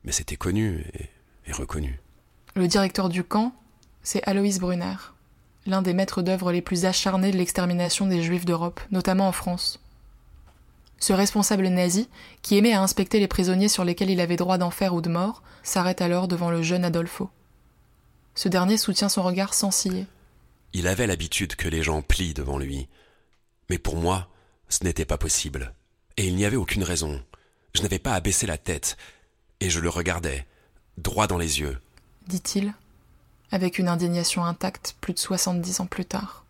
Mais 0.05 0.13
c'était 0.13 0.37
connu 0.37 0.85
et, 0.95 1.09
et, 1.47 1.53
reconnu. 1.53 1.99
Le 2.55 2.69
directeur 2.69 3.09
du 3.09 3.25
camp, 3.25 3.55
c'est 4.03 4.23
Aloïs 4.25 4.59
Brunner, 4.59 4.97
l'un 5.67 5.81
des 5.81 5.95
maîtres 5.95 6.23
d'œuvre 6.23 6.53
les 6.53 6.61
plus 6.61 6.85
acharnés 6.85 7.31
de 7.31 7.39
l'extermination 7.39 8.07
des 8.07 8.23
Juifs 8.23 8.45
d'Europe, 8.45 8.81
notamment 8.91 9.29
en 9.29 9.33
France. 9.33 9.81
Ce 10.99 11.13
responsable 11.13 11.67
nazi, 11.69 12.09
qui 12.43 12.57
aimait 12.57 12.75
à 12.75 12.83
inspecter 12.83 13.19
les 13.19 13.29
prisonniers 13.29 13.69
sur 13.69 13.85
lesquels 13.85 14.11
il 14.11 14.21
avait 14.21 14.37
droit 14.37 14.59
d'enfer 14.59 14.95
ou 14.95 15.01
de 15.01 15.09
mort, 15.09 15.43
s'arrête 15.63 16.03
alors 16.03 16.29
devant 16.29 16.51
le 16.51 16.63
jeune 16.63 16.85
Adolfo. 16.85 17.31
Ce 18.35 18.49
dernier 18.49 18.77
soutient 18.77 19.09
son 19.09 19.23
regard 19.23 19.55
sans 19.55 19.71
ciller. 19.71 20.07
Il 20.73 20.87
avait 20.87 21.07
l'habitude 21.07 21.57
que 21.57 21.69
les 21.69 21.83
gens 21.83 22.03
plient 22.03 22.35
devant 22.35 22.59
lui. 22.59 22.89
Mais 23.71 23.79
pour 23.79 23.97
moi, 23.97 24.29
ce 24.69 24.85
n'était 24.85 25.05
pas 25.05 25.19
possible. 25.19 25.75
Et 26.17 26.27
il 26.27 26.37
n'y 26.37 26.45
avait 26.45 26.57
aucune 26.57 26.85
raison. 26.85 27.23
Je 27.75 27.83
n'avais 27.83 27.99
pas 27.99 28.15
à 28.15 28.21
baisser 28.21 28.47
la 28.47 28.59
tête. 28.59 28.97
Et 29.61 29.71
je 29.71 29.81
le 29.81 29.89
regardais, 29.89 30.47
droit 30.99 31.27
dans 31.27 31.39
les 31.39 31.61
yeux. 31.61 31.79
Dit-il, 32.27 32.75
avec 33.51 33.79
une 33.79 33.89
indignation 33.89 34.45
intacte 34.45 34.97
plus 35.01 35.13
de 35.13 35.19
soixante-dix 35.19 35.81
ans 35.81 35.87
plus 35.87 36.05
tard. 36.05 36.45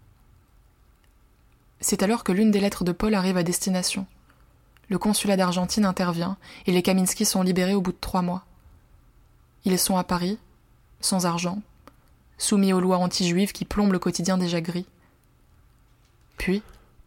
C'est 1.80 2.02
alors 2.02 2.24
que 2.24 2.32
l'une 2.32 2.50
des 2.50 2.60
lettres 2.60 2.84
de 2.84 2.92
Paul 2.92 3.14
arrive 3.14 3.36
à 3.36 3.42
destination. 3.42 4.06
Le 4.88 4.98
consulat 4.98 5.36
d'Argentine 5.36 5.84
intervient 5.84 6.36
et 6.66 6.72
les 6.72 6.82
Kaminski 6.82 7.24
sont 7.24 7.42
libérés 7.42 7.74
au 7.74 7.80
bout 7.80 7.92
de 7.92 7.98
trois 8.00 8.22
mois. 8.22 8.44
Ils 9.64 9.78
sont 9.78 9.96
à 9.96 10.04
Paris, 10.04 10.38
sans 11.00 11.26
argent, 11.26 11.60
soumis 12.38 12.72
aux 12.72 12.80
lois 12.80 12.98
anti-juives 12.98 13.52
qui 13.52 13.64
plombent 13.64 13.92
le 13.92 13.98
quotidien 13.98 14.38
déjà 14.38 14.60
gris. 14.60 14.86
Puis, 16.36 16.62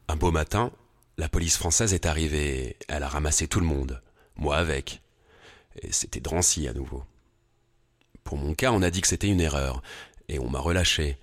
un 0.07 0.15
beau 0.15 0.31
matin, 0.31 0.71
la 1.17 1.29
police 1.29 1.57
française 1.57 1.93
est 1.93 2.05
arrivée. 2.05 2.77
Elle 2.87 3.03
a 3.03 3.09
ramassé 3.09 3.47
tout 3.47 3.59
le 3.59 3.65
monde, 3.65 4.01
moi 4.35 4.57
avec. 4.57 5.01
Et 5.81 5.91
c'était 5.91 6.19
Drancy 6.19 6.67
à 6.67 6.73
nouveau. 6.73 7.03
Pour 8.23 8.37
mon 8.37 8.53
cas, 8.53 8.71
on 8.71 8.81
a 8.81 8.89
dit 8.89 9.01
que 9.01 9.07
c'était 9.07 9.27
une 9.27 9.41
erreur, 9.41 9.81
et 10.27 10.39
on 10.39 10.49
m'a 10.49 10.59
relâché. 10.59 11.17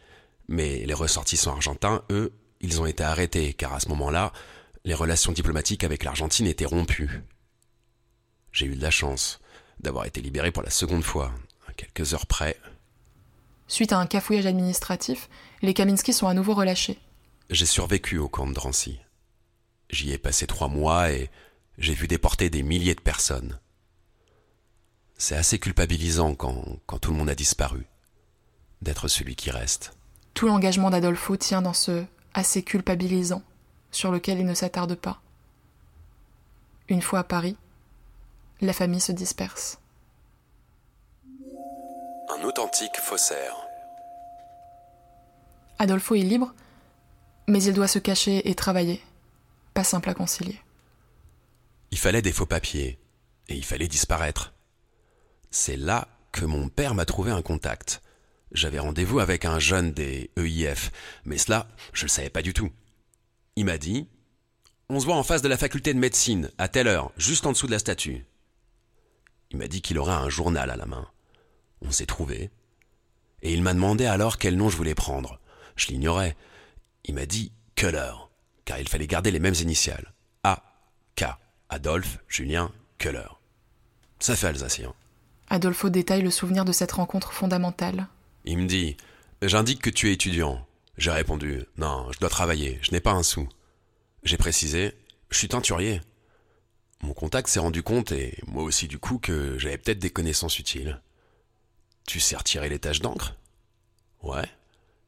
Mais 0.48 0.84
les 0.86 0.94
ressortissants 0.94 1.52
argentins, 1.52 2.02
eux, 2.10 2.32
ils 2.60 2.80
ont 2.80 2.86
été 2.86 3.02
arrêtés, 3.02 3.52
car 3.52 3.74
à 3.74 3.80
ce 3.80 3.88
moment-là, 3.90 4.32
les 4.84 4.94
relations 4.94 5.32
diplomatiques 5.32 5.84
avec 5.84 6.04
l'Argentine 6.04 6.46
étaient 6.46 6.64
rompues. 6.64 7.22
J'ai 8.52 8.66
eu 8.66 8.76
de 8.76 8.82
la 8.82 8.90
chance 8.90 9.40
d'avoir 9.80 10.06
été 10.06 10.20
libéré 10.20 10.52
pour 10.52 10.62
la 10.62 10.70
seconde 10.70 11.02
fois, 11.04 11.32
à 11.68 11.72
quelques 11.72 12.14
heures 12.14 12.26
près. 12.26 12.58
Suite 13.66 13.92
à 13.92 13.98
un 13.98 14.06
cafouillage 14.06 14.46
administratif, 14.46 15.28
les 15.62 15.74
Kaminski 15.74 16.12
sont 16.12 16.28
à 16.28 16.34
nouveau 16.34 16.54
relâchés. 16.54 16.98
J'ai 17.50 17.66
survécu 17.66 18.18
au 18.18 18.28
camp 18.28 18.46
de 18.46 18.54
Drancy. 18.54 19.00
J'y 19.90 20.12
ai 20.12 20.18
passé 20.18 20.46
trois 20.46 20.68
mois 20.68 21.10
et 21.10 21.30
j'ai 21.76 21.94
vu 21.94 22.08
déporter 22.08 22.48
des 22.48 22.62
milliers 22.62 22.94
de 22.94 23.00
personnes. 23.00 23.58
C'est 25.18 25.36
assez 25.36 25.58
culpabilisant 25.58 26.34
quand, 26.34 26.78
quand 26.86 26.98
tout 26.98 27.10
le 27.10 27.18
monde 27.18 27.28
a 27.28 27.34
disparu, 27.34 27.86
d'être 28.82 29.08
celui 29.08 29.36
qui 29.36 29.50
reste. 29.50 29.96
Tout 30.32 30.46
l'engagement 30.46 30.90
d'Adolfo 30.90 31.36
tient 31.36 31.62
dans 31.62 31.74
ce 31.74 32.04
assez 32.32 32.62
culpabilisant 32.62 33.42
sur 33.90 34.10
lequel 34.10 34.38
il 34.38 34.46
ne 34.46 34.54
s'attarde 34.54 34.94
pas. 34.94 35.20
Une 36.88 37.02
fois 37.02 37.20
à 37.20 37.24
Paris, 37.24 37.56
la 38.60 38.72
famille 38.72 39.00
se 39.00 39.12
disperse. 39.12 39.78
Un 42.36 42.42
authentique 42.42 42.96
faussaire. 42.96 43.54
Adolfo 45.78 46.14
est 46.14 46.22
libre, 46.22 46.54
mais 47.46 47.62
il 47.62 47.72
doit 47.72 47.88
se 47.88 47.98
cacher 47.98 48.48
et 48.48 48.54
travailler. 48.54 49.00
Pas 49.74 49.84
simple 49.84 50.10
à 50.10 50.14
concilier. 50.14 50.58
Il 51.90 51.98
fallait 51.98 52.22
des 52.22 52.32
faux 52.32 52.46
papiers, 52.46 52.98
et 53.48 53.54
il 53.54 53.64
fallait 53.64 53.88
disparaître. 53.88 54.52
C'est 55.50 55.76
là 55.76 56.08
que 56.32 56.44
mon 56.44 56.68
père 56.68 56.94
m'a 56.94 57.04
trouvé 57.04 57.30
un 57.30 57.42
contact. 57.42 58.02
J'avais 58.52 58.78
rendez-vous 58.78 59.20
avec 59.20 59.44
un 59.44 59.58
jeune 59.58 59.92
des 59.92 60.30
EIF, 60.36 60.90
mais 61.24 61.38
cela, 61.38 61.68
je 61.92 62.02
ne 62.02 62.06
le 62.06 62.10
savais 62.10 62.30
pas 62.30 62.42
du 62.42 62.54
tout. 62.54 62.70
Il 63.56 63.64
m'a 63.64 63.78
dit 63.78 64.08
On 64.88 64.98
se 64.98 65.04
voit 65.04 65.16
en 65.16 65.22
face 65.22 65.42
de 65.42 65.48
la 65.48 65.56
faculté 65.56 65.94
de 65.94 65.98
médecine, 65.98 66.50
à 66.58 66.68
telle 66.68 66.88
heure, 66.88 67.12
juste 67.16 67.46
en 67.46 67.52
dessous 67.52 67.66
de 67.66 67.72
la 67.72 67.78
statue. 67.78 68.24
Il 69.50 69.58
m'a 69.58 69.68
dit 69.68 69.82
qu'il 69.82 69.98
aurait 69.98 70.12
un 70.12 70.28
journal 70.28 70.70
à 70.70 70.76
la 70.76 70.86
main. 70.86 71.08
On 71.82 71.90
s'est 71.90 72.06
trouvé. 72.06 72.50
Et 73.42 73.52
il 73.52 73.62
m'a 73.62 73.74
demandé 73.74 74.06
alors 74.06 74.38
quel 74.38 74.56
nom 74.56 74.68
je 74.68 74.76
voulais 74.76 74.94
prendre. 74.94 75.38
Je 75.76 75.88
l'ignorais. 75.88 76.36
Il 77.04 77.14
m'a 77.14 77.26
dit 77.26 77.52
Keller, 77.74 78.12
car 78.64 78.78
il 78.78 78.88
fallait 78.88 79.06
garder 79.06 79.30
les 79.30 79.38
mêmes 79.38 79.54
initiales. 79.54 80.12
A, 80.42 80.62
K, 81.16 81.24
Adolphe, 81.68 82.18
Julien, 82.28 82.72
Keller. 82.98 83.28
Ça 84.18 84.36
fait 84.36 84.46
alsacien. 84.46 84.94
Adolfo 85.48 85.90
détaille 85.90 86.22
le 86.22 86.30
souvenir 86.30 86.64
de 86.64 86.72
cette 86.72 86.92
rencontre 86.92 87.32
fondamentale. 87.32 88.08
Il 88.44 88.58
me 88.58 88.66
dit 88.66 88.96
J'indique 89.42 89.82
que 89.82 89.90
tu 89.90 90.08
es 90.08 90.14
étudiant. 90.14 90.66
J'ai 90.96 91.10
répondu 91.10 91.64
Non, 91.76 92.10
je 92.12 92.18
dois 92.18 92.30
travailler, 92.30 92.78
je 92.82 92.92
n'ai 92.92 93.00
pas 93.00 93.12
un 93.12 93.22
sou. 93.22 93.48
J'ai 94.22 94.36
précisé 94.38 94.94
Je 95.30 95.38
suis 95.38 95.48
teinturier. 95.48 96.00
Mon 97.02 97.12
contact 97.12 97.48
s'est 97.48 97.60
rendu 97.60 97.82
compte, 97.82 98.12
et 98.12 98.38
moi 98.46 98.62
aussi 98.62 98.88
du 98.88 98.98
coup, 98.98 99.18
que 99.18 99.58
j'avais 99.58 99.76
peut-être 99.76 99.98
des 99.98 100.10
connaissances 100.10 100.58
utiles. 100.58 101.02
Tu 102.06 102.20
sais 102.20 102.36
retirer 102.36 102.68
les 102.70 102.78
taches 102.78 103.00
d'encre? 103.00 103.34
Ouais. 104.22 104.48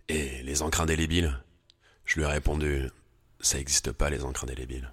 Et 0.09 0.43
les 0.43 0.61
encres 0.61 0.83
indélébiles? 0.83 1.39
Je 2.07 2.17
lui 2.17 2.23
ai 2.23 2.27
répondu 2.27 2.91
Ça 3.41 3.59
n'existe 3.59 3.93
pas 3.93 4.09
les 4.09 4.25
encres 4.25 4.45
indélébiles. 4.45 4.91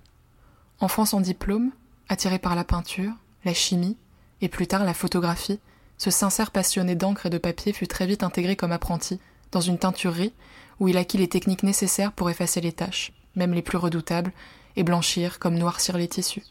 Enfant 0.80 1.06
sans 1.06 1.22
diplôme, 1.22 1.72
attiré 2.10 2.40
par 2.40 2.56
la 2.56 2.66
peinture, 2.66 3.14
la 3.46 3.54
chimie, 3.54 3.98
et 4.42 4.50
plus 4.50 4.68
tard 4.68 4.84
la 4.84 4.94
photographie, 4.94 5.60
ce 5.98 6.12
sincère 6.12 6.52
passionné 6.52 6.96
d'encre 6.96 7.28
et 7.28 7.30
de 7.30 7.38
papier 7.38 7.72
fut 7.72 7.88
très 7.88 8.06
vite 8.06 8.24
intégré 8.24 8.58
comme 8.58 8.74
apprenti 8.74 9.20
dans 9.52 9.62
une 9.62 9.78
teinturerie 9.78 10.34
où 10.80 10.90
il 10.90 10.98
acquit 10.98 11.18
les 11.18 11.30
techniques 11.30 11.64
nécessaires 11.64 12.12
pour 12.12 12.30
effacer 12.30 12.60
les 12.60 12.74
taches, 12.74 13.14
même 13.36 13.54
les 13.54 13.62
plus 13.62 13.78
redoutables, 13.78 14.34
et 14.76 14.84
blanchir 14.84 15.40
comme 15.40 15.58
noircir 15.58 15.98
les 15.98 16.08
tissus. 16.08 16.44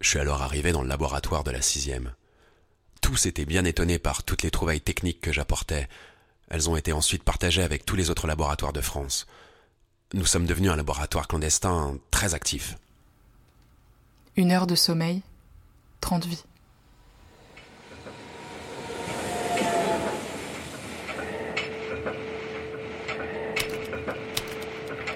Je 0.00 0.08
suis 0.10 0.18
alors 0.18 0.42
arrivé 0.42 0.72
dans 0.72 0.82
le 0.82 0.88
laboratoire 0.88 1.44
de 1.44 1.50
la 1.50 1.60
sixième. 1.60 2.14
Tous 3.00 3.26
étaient 3.26 3.44
bien 3.44 3.64
étonnés 3.64 3.98
par 3.98 4.22
toutes 4.22 4.42
les 4.42 4.50
trouvailles 4.50 4.80
techniques 4.80 5.20
que 5.20 5.32
j'apportais. 5.32 5.88
Elles 6.48 6.68
ont 6.68 6.76
été 6.76 6.92
ensuite 6.92 7.24
partagées 7.24 7.62
avec 7.62 7.84
tous 7.84 7.96
les 7.96 8.10
autres 8.10 8.26
laboratoires 8.26 8.72
de 8.72 8.80
France. 8.80 9.26
Nous 10.12 10.26
sommes 10.26 10.46
devenus 10.46 10.70
un 10.70 10.76
laboratoire 10.76 11.26
clandestin 11.26 11.96
très 12.10 12.34
actif. 12.34 12.76
Une 14.36 14.52
heure 14.52 14.66
de 14.66 14.74
sommeil, 14.74 15.22
trente 16.00 16.26
vies. 16.26 16.44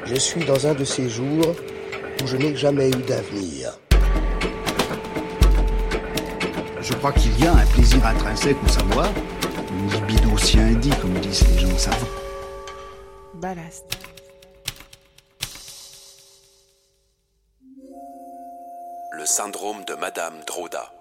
Je 0.07 0.15
suis 0.15 0.45
dans 0.45 0.67
un 0.67 0.75
de 0.75 0.85
ces 0.85 1.11
jours 1.11 1.55
où 2.23 2.27
je 2.27 2.37
n'ai 2.37 2.57
jamais 2.57 2.89
eu 2.89 3.03
d'avenir. 3.03 3.79
Je 6.81 6.95
crois 6.95 7.13
qu'il 7.13 7.39
y 7.39 7.47
a 7.47 7.53
un 7.53 7.67
plaisir 7.67 8.05
intrinsèque 8.07 8.57
au 8.65 8.69
savoir, 8.69 9.11
comme 11.01 11.21
disent 11.21 11.47
les 11.49 11.59
gens 11.59 11.79
savants. 11.79 12.07
Ballast. 13.35 13.85
Le 19.13 19.27
syndrome 19.27 19.85
de 19.85 19.95
Madame 19.95 20.35
Droda. 20.47 20.93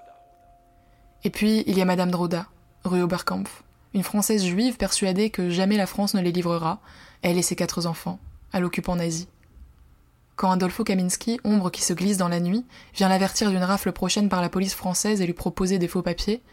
Et 1.23 1.29
puis, 1.29 1.63
il 1.67 1.77
y 1.77 1.81
a 1.81 1.85
Madame 1.85 2.11
Droda, 2.11 2.47
rue 2.83 3.01
Oberkampf, 3.01 3.63
une 3.93 4.03
Française 4.03 4.45
juive 4.45 4.77
persuadée 4.77 5.29
que 5.29 5.49
jamais 5.49 5.77
la 5.77 5.87
France 5.87 6.13
ne 6.13 6.21
les 6.21 6.31
livrera, 6.31 6.79
elle 7.21 7.37
et 7.37 7.41
ses 7.41 7.55
quatre 7.55 7.85
enfants, 7.85 8.19
à 8.53 8.59
l'occupant 8.59 8.95
nazi. 8.95 9.27
Quand 10.35 10.51
Adolfo 10.51 10.83
Kaminski, 10.83 11.39
ombre 11.43 11.71
qui 11.71 11.83
se 11.83 11.93
glisse 11.93 12.17
dans 12.17 12.27
la 12.27 12.39
nuit, 12.39 12.65
vient 12.93 13.09
l'avertir 13.09 13.49
d'une 13.49 13.63
rafle 13.63 13.91
prochaine 13.91 14.29
par 14.29 14.41
la 14.41 14.49
police 14.49 14.75
française 14.75 15.21
et 15.21 15.25
lui 15.25 15.33
proposer 15.33 15.79
des 15.79 15.87
faux 15.87 16.03
papiers, 16.03 16.43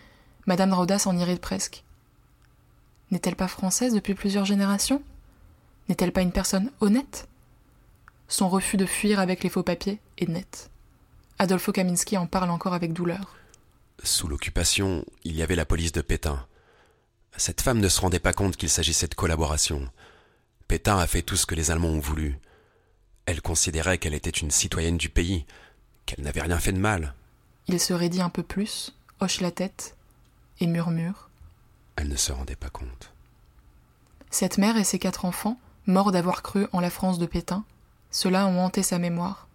Madame 0.47 0.71
Droda 0.71 0.99
s'en 0.99 1.17
irrite 1.17 1.41
presque. 1.41 1.85
N'est-elle 3.11 3.37
pas 3.37 3.49
française 3.49 3.95
depuis 3.95 4.15
plusieurs 4.15 4.45
générations? 4.45 5.03
N'est-elle 5.89 6.13
pas 6.13 6.23
une 6.23 6.33
personne 6.33 6.71
honnête? 6.81 7.29
Son 8.29 8.49
refus 8.49 8.77
de 8.77 8.87
fuir 8.87 9.21
avec 9.21 9.43
les 9.45 9.51
faux 9.51 9.63
papiers 9.63 10.01
est 10.19 10.29
net. 10.29 10.71
Adolfo 11.39 11.73
Kaminski 11.73 12.17
en 12.17 12.27
parle 12.27 12.51
encore 12.51 12.75
avec 12.75 12.93
douleur. 12.93 13.37
Sous 14.03 14.29
l'occupation, 14.29 15.05
il 15.25 15.37
y 15.37 15.43
avait 15.43 15.57
la 15.57 15.67
police 15.67 15.93
de 15.93 16.01
Pétain. 16.01 16.47
Cette 17.37 17.61
femme 17.61 17.81
ne 17.81 17.89
se 17.89 18.01
rendait 18.01 18.21
pas 18.21 18.33
compte 18.33 18.57
qu'il 18.57 18.71
s'agissait 18.71 19.09
de 19.09 19.15
collaboration. 19.15 19.89
Pétain 20.69 20.99
a 20.99 21.07
fait 21.07 21.23
tout 21.23 21.37
ce 21.37 21.47
que 21.47 21.55
les 21.55 21.71
Allemands 21.71 21.89
ont 21.89 22.01
voulu. 22.01 22.39
Elle 23.27 23.43
considérait 23.43 23.99
qu'elle 23.99 24.15
était 24.15 24.31
une 24.31 24.51
citoyenne 24.51 24.99
du 24.99 25.09
pays, 25.09 25.45
qu'elle 26.07 26.25
n'avait 26.25 26.43
rien 26.43 26.59
fait 26.59 26.73
de 26.73 26.79
mal. 26.79 27.15
Il 27.67 27.81
se 27.81 27.93
raidit 27.93 28.21
un 28.21 28.29
peu 28.29 28.43
plus, 28.43 28.95
hoche 29.21 29.41
la 29.41 29.51
tête 29.51 29.97
et 30.61 30.67
murmure. 30.67 31.29
Elle 31.97 32.09
ne 32.09 32.17
se 32.17 32.33
rendait 32.33 32.57
pas 32.57 32.71
compte. 32.71 33.13
Cette 34.31 34.59
mère 34.59 34.77
et 34.77 34.85
ses 34.85 34.99
quatre 34.99 35.25
enfants, 35.25 35.59
morts 35.87 36.13
d'avoir 36.13 36.43
cru 36.43 36.67
en 36.73 36.81
la 36.81 36.91
France 36.91 37.19
de 37.19 37.27
Pétain, 37.27 37.65
ceux-là 38.11 38.47
ont 38.47 38.61
hanté 38.61 38.83
sa 38.83 38.99
mémoire. 38.99 39.49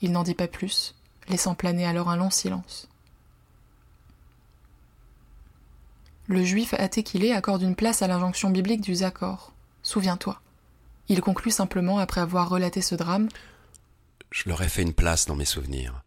Il 0.00 0.12
n'en 0.12 0.22
dit 0.22 0.34
pas 0.34 0.48
plus, 0.48 0.94
laissant 1.28 1.54
planer 1.54 1.86
alors 1.86 2.08
un 2.08 2.16
long 2.16 2.30
silence. 2.30 2.88
Le 6.26 6.44
juif 6.44 6.74
athée 6.74 7.02
qu'il 7.02 7.24
est 7.24 7.32
accorde 7.32 7.62
une 7.62 7.74
place 7.74 8.02
à 8.02 8.06
l'injonction 8.06 8.50
biblique 8.50 8.82
du 8.82 8.94
Zakor. 8.94 9.52
Souviens-toi. 9.82 10.40
Il 11.08 11.20
conclut 11.20 11.50
simplement 11.50 11.98
après 11.98 12.20
avoir 12.20 12.48
relaté 12.48 12.82
ce 12.82 12.94
drame. 12.94 13.28
Je 14.30 14.48
leur 14.48 14.62
ai 14.62 14.68
fait 14.68 14.82
une 14.82 14.94
place 14.94 15.26
dans 15.26 15.34
mes 15.34 15.44
souvenirs. 15.44 16.04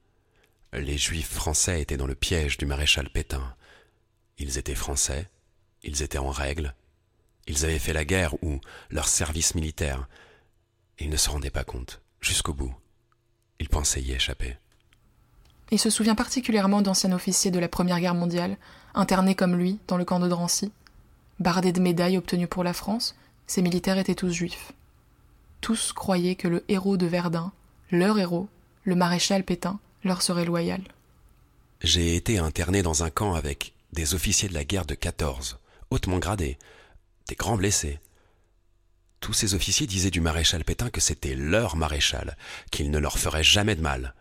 Les 0.72 0.98
juifs 0.98 1.32
français 1.34 1.82
étaient 1.82 1.98
dans 1.98 2.08
le 2.08 2.16
piège 2.16 2.58
du 2.58 2.66
maréchal 2.66 3.10
Pétain. 3.10 3.54
Ils 4.38 4.58
étaient 4.58 4.76
français, 4.76 5.30
ils 5.84 6.02
étaient 6.02 6.18
en 6.18 6.30
règle, 6.30 6.74
ils 7.48 7.66
avaient 7.66 7.80
fait 7.80 7.94
la 7.94 8.06
guerre 8.06 8.36
ou 8.44 8.60
leur 8.90 9.08
service 9.08 9.56
militaire. 9.56 10.08
Ils 11.00 11.10
ne 11.10 11.18
se 11.18 11.30
rendaient 11.30 11.50
pas 11.50 11.64
compte, 11.64 12.02
jusqu'au 12.22 12.54
bout. 12.54 12.74
Ils 13.60 13.70
pensaient 13.70 14.02
y 14.02 14.14
échapper. 14.14 14.58
Il 15.72 15.80
se 15.80 15.90
souvient 15.90 16.16
particulièrement 16.16 16.82
d'anciens 16.82 17.12
officiers 17.12 17.52
de 17.52 17.60
la 17.60 17.68
Première 17.68 18.00
Guerre 18.00 18.16
mondiale, 18.16 18.58
internés 18.94 19.36
comme 19.36 19.56
lui 19.56 19.80
dans 19.88 19.98
le 19.98 20.06
camp 20.06 20.20
de 20.20 20.28
Drancy. 20.28 20.72
Bardés 21.40 21.72
de 21.72 21.82
médailles 21.82 22.18
obtenues 22.18 22.48
pour 22.48 22.64
la 22.64 22.74
France, 22.74 23.16
ces 23.48 23.62
militaires 23.62 23.98
étaient 23.98 24.16
tous 24.16 24.32
juifs. 24.32 24.72
Tous 25.62 25.92
croyaient 25.94 26.36
que 26.36 26.48
le 26.48 26.64
héros 26.68 26.98
de 26.98 27.08
Verdun, 27.08 27.52
leur 27.90 28.20
héros, 28.20 28.48
le 28.84 28.96
maréchal 28.96 29.44
Pétain, 29.44 29.80
leur 30.04 30.22
serait 30.22 30.46
loyal. 30.46 30.82
J'ai 31.82 32.16
été 32.16 32.38
interné 32.38 32.82
dans 32.84 33.04
un 33.04 33.10
camp 33.10 33.34
avec 33.34 33.74
des 33.94 34.14
officiers 34.14 34.50
de 34.50 34.54
la 34.54 34.64
guerre 34.64 34.86
de 34.86 34.96
14, 34.96 35.60
hautement 35.94 36.20
gradés, 36.20 36.58
des 37.28 37.36
grands 37.36 37.58
blessés. 37.58 38.00
Tous 39.20 39.34
ces 39.34 39.54
officiers 39.54 39.88
disaient 39.88 40.12
du 40.12 40.22
maréchal 40.22 40.66
Pétain 40.66 40.90
que 40.90 41.00
c'était 41.00 41.36
leur 41.36 41.76
maréchal, 41.76 42.38
qu'il 42.72 42.92
ne 42.92 43.00
leur 43.00 43.18
ferait 43.18 43.44
jamais 43.44 43.76
de 43.76 43.82
mal. 43.82 44.16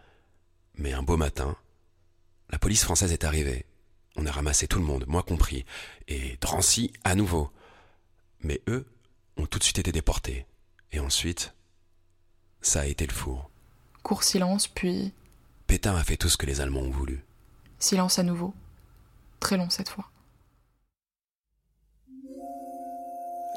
Mais 0.77 0.93
un 0.93 1.03
beau 1.03 1.17
matin, 1.17 1.57
la 2.51 2.59
police 2.59 2.85
française 2.85 3.13
est 3.13 3.25
arrivée. 3.25 3.67
On 4.17 4.27
a 4.27 4.31
ramassé 4.31 4.69
tout 4.69 4.79
le 4.79 4.85
monde, 4.85 5.07
moi 5.09 5.23
compris, 5.23 5.65
et 6.07 6.37
Drancy 6.41 6.93
à 7.03 7.15
nouveau. 7.15 7.51
Mais 8.41 8.61
eux 8.69 8.87
ont 9.37 9.47
tout 9.47 9.59
de 9.59 9.65
suite 9.65 9.79
été 9.79 9.91
déportés. 9.91 10.47
Et 10.93 11.01
ensuite, 11.01 11.55
ça 12.61 12.83
a 12.83 12.87
été 12.87 13.07
le 13.07 13.13
four. 13.13 13.51
Court 14.03 14.23
silence, 14.23 14.69
puis. 14.69 15.13
Pétain 15.67 15.97
a 15.97 16.05
fait 16.05 16.19
tout 16.19 16.29
ce 16.29 16.37
que 16.37 16.47
les 16.47 16.61
Allemands 16.61 16.81
ont 16.81 16.91
voulu. 16.91 17.25
Silence 17.79 18.19
à 18.19 18.23
nouveau. 18.23 18.55
Très 19.41 19.57
long 19.57 19.71
cette 19.71 19.89
fois. 19.89 20.12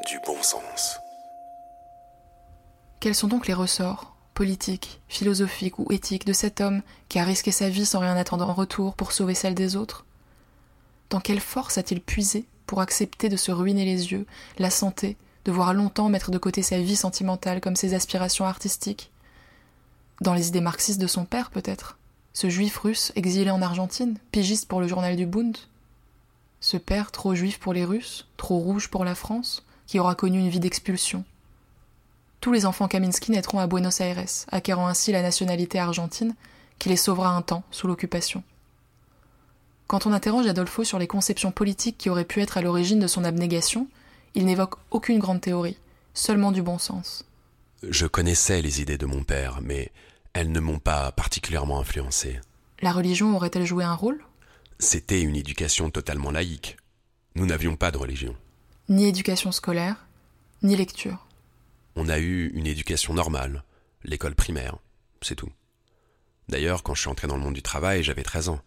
Du 0.03 0.19
bon 0.25 0.43
sens. 0.43 0.99
Quels 2.99 3.15
sont 3.15 3.29
donc 3.29 3.47
les 3.47 3.53
ressorts, 3.53 4.15
politiques, 4.33 4.99
philosophiques 5.07 5.79
ou 5.79 5.89
éthiques, 5.91 6.25
de 6.25 6.33
cet 6.33 6.59
homme 6.59 6.81
qui 7.07 7.17
a 7.17 7.23
risqué 7.23 7.51
sa 7.51 7.69
vie 7.69 7.85
sans 7.85 7.99
rien 7.99 8.17
attendre 8.17 8.47
en 8.47 8.53
retour 8.53 8.95
pour 8.95 9.13
sauver 9.13 9.33
celle 9.33 9.55
des 9.55 9.77
autres? 9.77 10.05
Dans 11.09 11.21
quelle 11.21 11.39
force 11.39 11.77
a-t-il 11.77 12.01
puisé 12.01 12.45
pour 12.67 12.81
accepter 12.81 13.29
de 13.29 13.37
se 13.37 13.51
ruiner 13.51 13.85
les 13.85 14.11
yeux, 14.11 14.27
la 14.59 14.69
santé, 14.69 15.15
devoir 15.45 15.73
longtemps 15.73 16.09
mettre 16.09 16.29
de 16.29 16.37
côté 16.37 16.61
sa 16.61 16.79
vie 16.79 16.97
sentimentale 16.97 17.61
comme 17.61 17.77
ses 17.77 17.93
aspirations 17.93 18.45
artistiques? 18.45 19.11
Dans 20.19 20.33
les 20.33 20.49
idées 20.49 20.61
marxistes 20.61 21.01
de 21.01 21.07
son 21.07 21.23
père, 21.23 21.51
peut-être? 21.51 21.97
Ce 22.33 22.49
juif 22.49 22.77
russe 22.77 23.13
exilé 23.15 23.49
en 23.49 23.61
Argentine, 23.61 24.17
pigiste 24.31 24.67
pour 24.67 24.81
le 24.81 24.87
journal 24.87 25.15
du 25.15 25.25
Bund? 25.25 25.57
Ce 26.59 26.77
père 26.77 27.11
trop 27.11 27.33
juif 27.33 27.59
pour 27.59 27.73
les 27.73 27.85
Russes, 27.85 28.27
trop 28.37 28.57
rouge 28.57 28.89
pour 28.89 29.05
la 29.05 29.15
France, 29.15 29.63
qui 29.87 29.99
aura 29.99 30.15
connu 30.15 30.39
une 30.39 30.49
vie 30.49 30.59
d'expulsion. 30.59 31.23
Tous 32.41 32.51
les 32.51 32.65
enfants 32.65 32.87
Kaminski 32.87 33.31
naîtront 33.31 33.59
à 33.59 33.67
Buenos 33.67 34.01
Aires, 34.01 34.23
acquérant 34.51 34.87
ainsi 34.87 35.11
la 35.11 35.21
nationalité 35.21 35.79
argentine, 35.79 36.35
qui 36.79 36.89
les 36.89 36.97
sauvera 36.97 37.29
un 37.29 37.41
temps 37.41 37.63
sous 37.71 37.87
l'occupation. 37.87 38.43
Quand 39.87 40.05
on 40.05 40.13
interroge 40.13 40.47
Adolfo 40.47 40.83
sur 40.83 40.99
les 40.99 41.07
conceptions 41.07 41.51
politiques 41.51 41.97
qui 41.97 42.09
auraient 42.09 42.25
pu 42.25 42.41
être 42.41 42.57
à 42.57 42.61
l'origine 42.61 42.99
de 42.99 43.07
son 43.07 43.23
abnégation, 43.23 43.87
il 44.33 44.45
n'évoque 44.45 44.75
aucune 44.91 45.19
grande 45.19 45.41
théorie, 45.41 45.77
seulement 46.13 46.51
du 46.51 46.61
bon 46.61 46.77
sens. 46.77 47.25
Je 47.87 48.07
connaissais 48.07 48.61
les 48.61 48.81
idées 48.81 48.97
de 48.97 49.05
mon 49.05 49.23
père, 49.23 49.59
mais 49.61 49.91
elles 50.33 50.51
ne 50.51 50.59
m'ont 50.59 50.79
pas 50.79 51.11
particulièrement 51.11 51.79
influencé. 51.79 52.39
La 52.81 52.91
religion 52.91 53.35
aurait-elle 53.35 53.65
joué 53.65 53.83
un 53.83 53.93
rôle? 53.93 54.23
C'était 54.79 55.21
une 55.21 55.35
éducation 55.35 55.89
totalement 55.89 56.31
laïque. 56.31 56.77
Nous 57.35 57.45
n'avions 57.45 57.75
pas 57.75 57.91
de 57.91 57.97
religion. 57.97 58.35
Ni 58.87 59.07
éducation 59.07 59.51
scolaire, 59.51 60.05
ni 60.61 60.75
lecture. 60.75 61.25
On 61.95 62.07
a 62.07 62.19
eu 62.19 62.51
une 62.53 62.67
éducation 62.67 63.15
normale, 63.15 63.63
l'école 64.03 64.35
primaire, 64.35 64.77
c'est 65.21 65.35
tout. 65.35 65.51
D'ailleurs, 66.49 66.83
quand 66.83 66.93
je 66.93 67.01
suis 67.01 67.09
entré 67.09 67.27
dans 67.27 67.35
le 67.35 67.41
monde 67.41 67.55
du 67.55 67.63
travail, 67.63 68.03
j'avais 68.03 68.21
13 68.21 68.49
ans. 68.49 68.61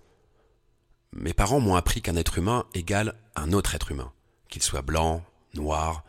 Mes 1.12 1.34
parents 1.34 1.60
m'ont 1.60 1.76
appris 1.76 2.02
qu'un 2.02 2.16
être 2.16 2.38
humain 2.38 2.66
égale 2.74 3.14
un 3.36 3.52
autre 3.52 3.76
être 3.76 3.92
humain, 3.92 4.12
qu'il 4.48 4.62
soit 4.62 4.82
blanc, 4.82 5.24
noir, 5.54 6.04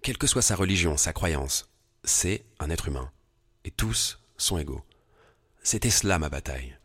quelle 0.00 0.16
que 0.16 0.26
soit 0.26 0.40
sa 0.40 0.56
religion, 0.56 0.96
sa 0.96 1.12
croyance, 1.12 1.68
c'est 2.02 2.46
un 2.58 2.70
être 2.70 2.88
humain. 2.88 3.10
Et 3.66 3.70
tous 3.70 4.20
sont 4.38 4.56
égaux. 4.56 4.82
C'était 5.62 5.90
cela 5.90 6.18
ma 6.18 6.30
bataille. 6.30 6.78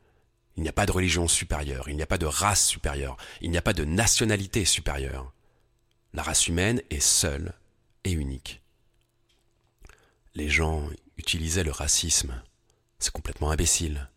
Il 0.57 0.63
n'y 0.63 0.69
a 0.69 0.73
pas 0.73 0.85
de 0.85 0.91
religion 0.91 1.29
supérieure, 1.29 1.87
il 1.87 1.95
n'y 1.95 2.03
a 2.03 2.07
pas 2.07 2.17
de 2.17 2.25
race 2.25 2.65
supérieure, 2.65 3.15
il 3.39 3.49
n'y 3.49 3.57
a 3.57 3.61
pas 3.61 3.71
de 3.71 3.85
nationalité 3.85 4.65
supérieure. 4.65 5.31
La 6.13 6.23
race 6.23 6.47
humaine 6.47 6.81
est 6.89 6.99
seule 6.99 7.53
et 8.03 8.11
unique. 8.11 8.61
Les 10.33 10.49
gens 10.49 10.87
utilisaient 11.17 11.63
le 11.63 11.71
racisme. 11.71 12.41
C'est 12.97 13.13
complètement 13.13 13.51
imbécile. 13.51 14.09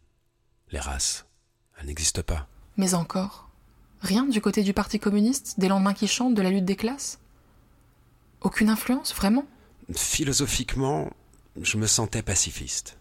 Les 0.71 0.81
races, 0.81 1.27
elles 1.77 1.87
n'existent 1.87 2.23
pas. 2.23 2.49
Mais 2.77 2.95
encore, 2.95 3.51
rien 4.01 4.25
du 4.25 4.41
côté 4.41 4.63
du 4.63 4.73
Parti 4.73 4.99
communiste, 4.99 5.61
des 5.61 5.69
lendemains 5.69 5.95
qui 5.95 6.09
chantent 6.09 6.35
de 6.35 6.43
la 6.43 6.51
lutte 6.51 6.65
des 6.65 6.77
classes? 6.77 7.19
Aucune 8.41 8.71
influence, 8.71 9.15
vraiment? 9.15 9.45
Philosophiquement, 9.95 11.11
je 11.61 11.77
me 11.77 11.87
sentais 11.87 12.23
pacifiste. 12.23 12.97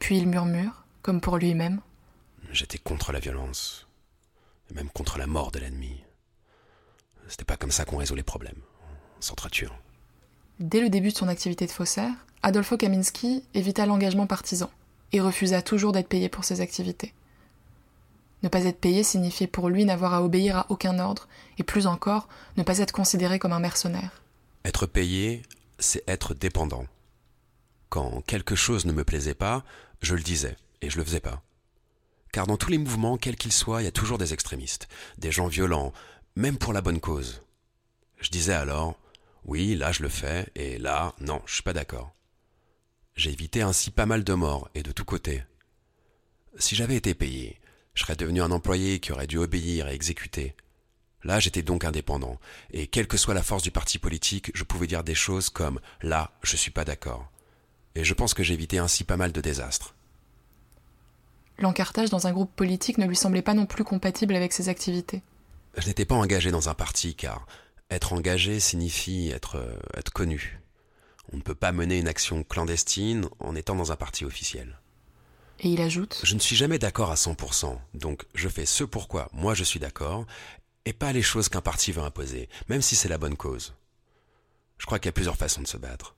Puis 0.00 0.18
il 0.18 0.26
murmure, 0.26 0.84
comme 1.02 1.20
pour 1.20 1.38
lui-même. 1.38 1.80
J'étais 2.50 2.78
contre 2.78 3.12
la 3.12 3.20
violence, 3.20 3.86
et 4.70 4.74
même 4.74 4.90
contre 4.90 5.18
la 5.18 5.26
mort 5.26 5.52
de 5.52 5.60
l'ennemi. 5.60 6.02
C'était 7.28 7.44
pas 7.44 7.56
comme 7.56 7.70
ça 7.70 7.84
qu'on 7.84 7.96
résout 7.96 8.14
les 8.14 8.22
problèmes, 8.22 8.60
s'entretuant. 9.20 9.74
Dès 10.60 10.80
le 10.80 10.88
début 10.88 11.10
de 11.10 11.16
son 11.16 11.28
activité 11.28 11.66
de 11.66 11.70
faussaire, 11.70 12.12
Adolfo 12.42 12.76
Kaminski 12.76 13.42
évita 13.54 13.86
l'engagement 13.86 14.26
partisan 14.26 14.70
et 15.12 15.20
refusa 15.20 15.62
toujours 15.62 15.92
d'être 15.92 16.08
payé 16.08 16.28
pour 16.28 16.44
ses 16.44 16.60
activités. 16.60 17.14
Ne 18.42 18.48
pas 18.48 18.64
être 18.64 18.80
payé 18.80 19.02
signifiait 19.02 19.46
pour 19.46 19.70
lui 19.70 19.84
n'avoir 19.86 20.12
à 20.12 20.22
obéir 20.22 20.56
à 20.58 20.66
aucun 20.68 20.98
ordre, 20.98 21.28
et 21.56 21.62
plus 21.62 21.86
encore, 21.86 22.28
ne 22.58 22.62
pas 22.62 22.78
être 22.78 22.92
considéré 22.92 23.38
comme 23.38 23.54
un 23.54 23.60
mercenaire. 23.60 24.22
Être 24.66 24.86
payé, 24.86 25.42
c'est 25.78 26.06
être 26.06 26.34
dépendant. 26.34 26.84
Quand 27.88 28.22
quelque 28.26 28.54
chose 28.54 28.84
ne 28.84 28.92
me 28.92 29.04
plaisait 29.04 29.34
pas, 29.34 29.64
je 30.02 30.14
le 30.14 30.22
disais, 30.22 30.56
et 30.82 30.90
je 30.90 30.98
le 30.98 31.04
faisais 31.04 31.20
pas. 31.20 31.42
car 32.34 32.48
dans 32.48 32.56
tous 32.56 32.70
les 32.70 32.78
mouvements, 32.78 33.16
quels 33.16 33.36
qu'ils 33.36 33.52
soient, 33.52 33.80
il 33.80 33.84
y 33.84 33.88
a 33.88 33.92
toujours 33.92 34.18
des 34.18 34.32
extrémistes, 34.32 34.88
des 35.18 35.30
gens 35.30 35.46
violents, 35.46 35.92
même 36.36 36.58
pour 36.58 36.72
la 36.72 36.80
bonne 36.80 37.00
cause. 37.00 37.42
Je 38.18 38.30
disais 38.30 38.54
alors, 38.54 38.98
oui, 39.44 39.74
là 39.74 39.92
je 39.92 40.02
le 40.02 40.08
fais, 40.08 40.48
et 40.54 40.78
là, 40.78 41.14
non, 41.20 41.40
je 41.46 41.54
suis 41.54 41.62
pas 41.62 41.72
d'accord. 41.72 42.14
J'ai 43.14 43.30
évité 43.30 43.62
ainsi 43.62 43.90
pas 43.90 44.06
mal 44.06 44.24
de 44.24 44.34
morts, 44.34 44.68
et 44.74 44.82
de 44.82 44.92
tous 44.92 45.04
côtés. 45.04 45.44
Si 46.58 46.74
j'avais 46.74 46.96
été 46.96 47.14
payé, 47.14 47.60
je 47.94 48.02
serais 48.02 48.16
devenu 48.16 48.42
un 48.42 48.50
employé 48.50 48.98
qui 48.98 49.12
aurait 49.12 49.26
dû 49.26 49.38
obéir 49.38 49.88
et 49.88 49.94
exécuter. 49.94 50.56
Là, 51.22 51.40
j'étais 51.40 51.62
donc 51.62 51.84
indépendant, 51.84 52.38
et 52.72 52.86
quelle 52.86 53.06
que 53.06 53.16
soit 53.16 53.34
la 53.34 53.42
force 53.42 53.62
du 53.62 53.70
parti 53.70 53.98
politique, 53.98 54.50
je 54.54 54.64
pouvais 54.64 54.86
dire 54.86 55.04
des 55.04 55.14
choses 55.14 55.48
comme 55.48 55.80
là, 56.02 56.32
je 56.42 56.56
suis 56.56 56.70
pas 56.70 56.84
d'accord. 56.84 57.30
Et 57.94 58.04
je 58.04 58.14
pense 58.14 58.34
que 58.34 58.42
j'ai 58.42 58.54
évité 58.54 58.78
ainsi 58.78 59.04
pas 59.04 59.16
mal 59.16 59.32
de 59.32 59.40
désastres. 59.40 59.94
L'encartage 61.58 62.10
dans 62.10 62.26
un 62.26 62.32
groupe 62.32 62.54
politique 62.54 62.98
ne 62.98 63.06
lui 63.06 63.14
semblait 63.14 63.42
pas 63.42 63.54
non 63.54 63.66
plus 63.66 63.84
compatible 63.84 64.34
avec 64.34 64.52
ses 64.52 64.68
activités. 64.68 65.22
Je 65.76 65.86
n'étais 65.88 66.04
pas 66.04 66.14
engagé 66.14 66.50
dans 66.50 66.68
un 66.68 66.74
parti 66.74 67.14
car 67.14 67.46
être 67.90 68.12
engagé 68.12 68.60
signifie 68.60 69.30
être, 69.30 69.56
euh, 69.56 69.76
être 69.94 70.12
connu. 70.12 70.60
On 71.32 71.36
ne 71.36 71.42
peut 71.42 71.54
pas 71.54 71.72
mener 71.72 71.98
une 71.98 72.08
action 72.08 72.44
clandestine 72.44 73.28
en 73.40 73.54
étant 73.54 73.74
dans 73.74 73.92
un 73.92 73.96
parti 73.96 74.24
officiel. 74.24 74.78
Et 75.60 75.68
il 75.68 75.80
ajoute 75.80 76.20
Je 76.22 76.34
ne 76.34 76.40
suis 76.40 76.56
jamais 76.56 76.78
d'accord 76.78 77.10
à 77.10 77.14
100%, 77.14 77.78
donc 77.94 78.24
je 78.34 78.48
fais 78.48 78.66
ce 78.66 78.84
pourquoi 78.84 79.28
moi 79.32 79.54
je 79.54 79.64
suis 79.64 79.80
d'accord, 79.80 80.26
et 80.84 80.92
pas 80.92 81.12
les 81.12 81.22
choses 81.22 81.48
qu'un 81.48 81.60
parti 81.60 81.92
veut 81.92 82.02
imposer, 82.02 82.48
même 82.68 82.82
si 82.82 82.96
c'est 82.96 83.08
la 83.08 83.18
bonne 83.18 83.36
cause. 83.36 83.74
Je 84.78 84.86
crois 84.86 84.98
qu'il 84.98 85.06
y 85.06 85.10
a 85.10 85.12
plusieurs 85.12 85.36
façons 85.36 85.62
de 85.62 85.66
se 85.66 85.76
battre. 85.76 86.14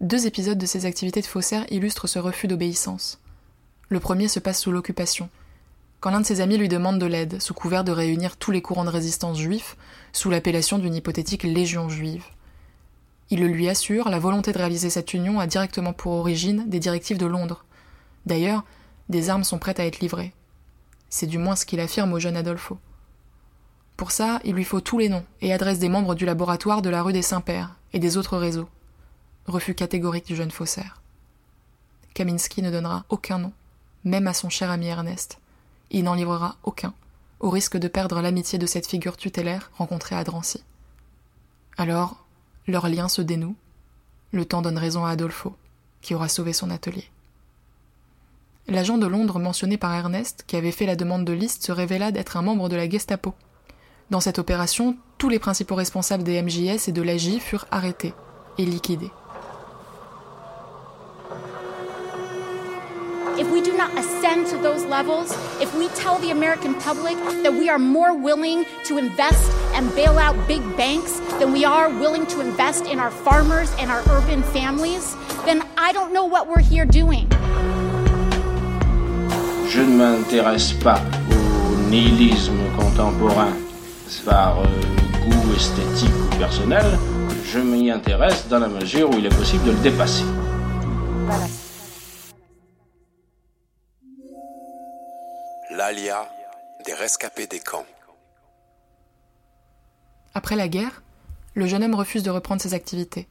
Deux 0.00 0.26
épisodes 0.26 0.58
de 0.58 0.66
ses 0.66 0.86
activités 0.86 1.20
de 1.20 1.26
faussaire 1.26 1.64
illustrent 1.70 2.08
ce 2.08 2.18
refus 2.18 2.48
d'obéissance. 2.48 3.20
Le 3.88 4.00
premier 4.00 4.28
se 4.28 4.40
passe 4.40 4.60
sous 4.60 4.72
l'occupation, 4.72 5.28
quand 6.04 6.10
l'un 6.10 6.20
de 6.20 6.26
ses 6.26 6.42
amis 6.42 6.58
lui 6.58 6.68
demande 6.68 6.98
de 6.98 7.06
l'aide, 7.06 7.40
sous 7.40 7.54
couvert 7.54 7.82
de 7.82 7.90
réunir 7.90 8.36
tous 8.36 8.50
les 8.50 8.60
courants 8.60 8.84
de 8.84 8.90
résistance 8.90 9.38
juifs, 9.38 9.74
sous 10.12 10.28
l'appellation 10.28 10.76
d'une 10.76 10.94
hypothétique 10.94 11.44
légion 11.44 11.88
juive. 11.88 12.26
Il 13.30 13.40
le 13.40 13.46
lui 13.46 13.70
assure, 13.70 14.10
la 14.10 14.18
volonté 14.18 14.52
de 14.52 14.58
réaliser 14.58 14.90
cette 14.90 15.14
union 15.14 15.40
a 15.40 15.46
directement 15.46 15.94
pour 15.94 16.12
origine 16.12 16.68
des 16.68 16.78
directives 16.78 17.16
de 17.16 17.24
Londres. 17.24 17.64
D'ailleurs, 18.26 18.64
des 19.08 19.30
armes 19.30 19.44
sont 19.44 19.56
prêtes 19.56 19.80
à 19.80 19.86
être 19.86 20.00
livrées. 20.00 20.34
C'est 21.08 21.26
du 21.26 21.38
moins 21.38 21.56
ce 21.56 21.64
qu'il 21.64 21.80
affirme 21.80 22.12
au 22.12 22.18
jeune 22.18 22.36
Adolfo. 22.36 22.78
Pour 23.96 24.10
ça, 24.10 24.40
il 24.44 24.54
lui 24.54 24.64
faut 24.64 24.82
tous 24.82 24.98
les 24.98 25.08
noms 25.08 25.24
et 25.40 25.54
adresses 25.54 25.78
des 25.78 25.88
membres 25.88 26.14
du 26.14 26.26
laboratoire 26.26 26.82
de 26.82 26.90
la 26.90 27.02
rue 27.02 27.14
des 27.14 27.22
Saints-Pères 27.22 27.76
et 27.94 27.98
des 27.98 28.18
autres 28.18 28.36
réseaux. 28.36 28.68
Refus 29.46 29.74
catégorique 29.74 30.26
du 30.26 30.36
jeune 30.36 30.50
faussaire. 30.50 31.00
Kaminski 32.12 32.60
ne 32.60 32.70
donnera 32.70 33.06
aucun 33.08 33.38
nom, 33.38 33.54
même 34.04 34.26
à 34.26 34.34
son 34.34 34.50
cher 34.50 34.70
ami 34.70 34.88
Ernest. 34.88 35.38
Il 35.94 36.02
n'en 36.02 36.14
livrera 36.14 36.56
aucun, 36.64 36.92
au 37.38 37.50
risque 37.50 37.76
de 37.76 37.86
perdre 37.86 38.20
l'amitié 38.20 38.58
de 38.58 38.66
cette 38.66 38.88
figure 38.88 39.16
tutélaire 39.16 39.70
rencontrée 39.74 40.16
à 40.16 40.24
Drancy. 40.24 40.64
Alors, 41.76 42.26
leur 42.66 42.88
lien 42.88 43.08
se 43.08 43.22
dénoue. 43.22 43.54
Le 44.32 44.44
temps 44.44 44.60
donne 44.60 44.76
raison 44.76 45.04
à 45.04 45.10
Adolfo, 45.10 45.54
qui 46.00 46.16
aura 46.16 46.26
sauvé 46.26 46.52
son 46.52 46.70
atelier. 46.70 47.08
L'agent 48.66 48.98
de 48.98 49.06
Londres 49.06 49.38
mentionné 49.38 49.76
par 49.76 49.94
Ernest, 49.94 50.42
qui 50.48 50.56
avait 50.56 50.72
fait 50.72 50.86
la 50.86 50.96
demande 50.96 51.24
de 51.24 51.32
liste, 51.32 51.62
se 51.62 51.70
révéla 51.70 52.10
d'être 52.10 52.36
un 52.36 52.42
membre 52.42 52.68
de 52.68 52.74
la 52.74 52.90
Gestapo. 52.90 53.32
Dans 54.10 54.20
cette 54.20 54.40
opération, 54.40 54.96
tous 55.16 55.28
les 55.28 55.38
principaux 55.38 55.76
responsables 55.76 56.24
des 56.24 56.42
MJS 56.42 56.88
et 56.88 56.92
de 56.92 57.02
l'AJ 57.02 57.38
furent 57.38 57.68
arrêtés 57.70 58.14
et 58.58 58.66
liquidés. 58.66 59.12
If 63.38 63.50
we 63.50 63.60
do 63.60 63.76
not 63.76 63.90
ascend 63.98 64.46
to 64.46 64.56
those 64.58 64.84
levels, 64.84 65.32
if 65.60 65.74
we 65.76 65.88
tell 65.88 66.18
the 66.20 66.30
American 66.30 66.74
public 66.74 67.16
that 67.42 67.52
we 67.52 67.68
are 67.68 67.78
more 67.78 68.16
willing 68.16 68.64
to 68.84 68.98
invest 68.98 69.50
and 69.74 69.92
bail 69.94 70.18
out 70.18 70.36
big 70.46 70.62
banks 70.76 71.18
than 71.38 71.52
we 71.52 71.64
are 71.64 71.88
willing 71.88 72.26
to 72.28 72.40
invest 72.40 72.86
in 72.86 72.98
our 73.00 73.10
farmers 73.10 73.72
and 73.78 73.90
our 73.90 74.02
urban 74.10 74.42
families, 74.42 75.16
then 75.44 75.62
I 75.76 75.92
don't 75.92 76.12
know 76.12 76.24
what 76.24 76.46
we're 76.46 76.62
here 76.62 76.86
doing. 76.86 77.28
Je 79.68 79.80
ne 79.80 79.96
m'intéresse 79.96 80.72
pas 80.72 81.00
au 81.30 81.90
nihilisme 81.90 82.60
contemporain 82.78 83.52
par 84.24 84.60
euh, 84.60 84.64
goût 85.24 85.54
esthétique 85.56 86.14
ou 86.14 86.36
personnel. 86.36 86.84
Je 87.52 87.58
m'y 87.58 87.90
intéresse 87.90 88.46
dans 88.48 88.60
la 88.60 88.68
mesure 88.68 89.10
où 89.10 89.18
il 89.18 89.26
est 89.26 89.36
possible 89.36 89.64
de 89.64 89.72
le 89.72 89.78
dépasser. 89.78 90.24
Voilà. 91.26 91.46
Des 96.86 96.94
rescapés 96.94 97.46
des 97.46 97.60
camps. 97.60 97.84
Après 100.32 100.56
la 100.56 100.66
guerre, 100.66 101.02
le 101.52 101.66
jeune 101.66 101.84
homme 101.84 101.94
refuse 101.94 102.22
de 102.22 102.30
reprendre 102.30 102.62
ses 102.62 102.72
activités. 102.72 103.28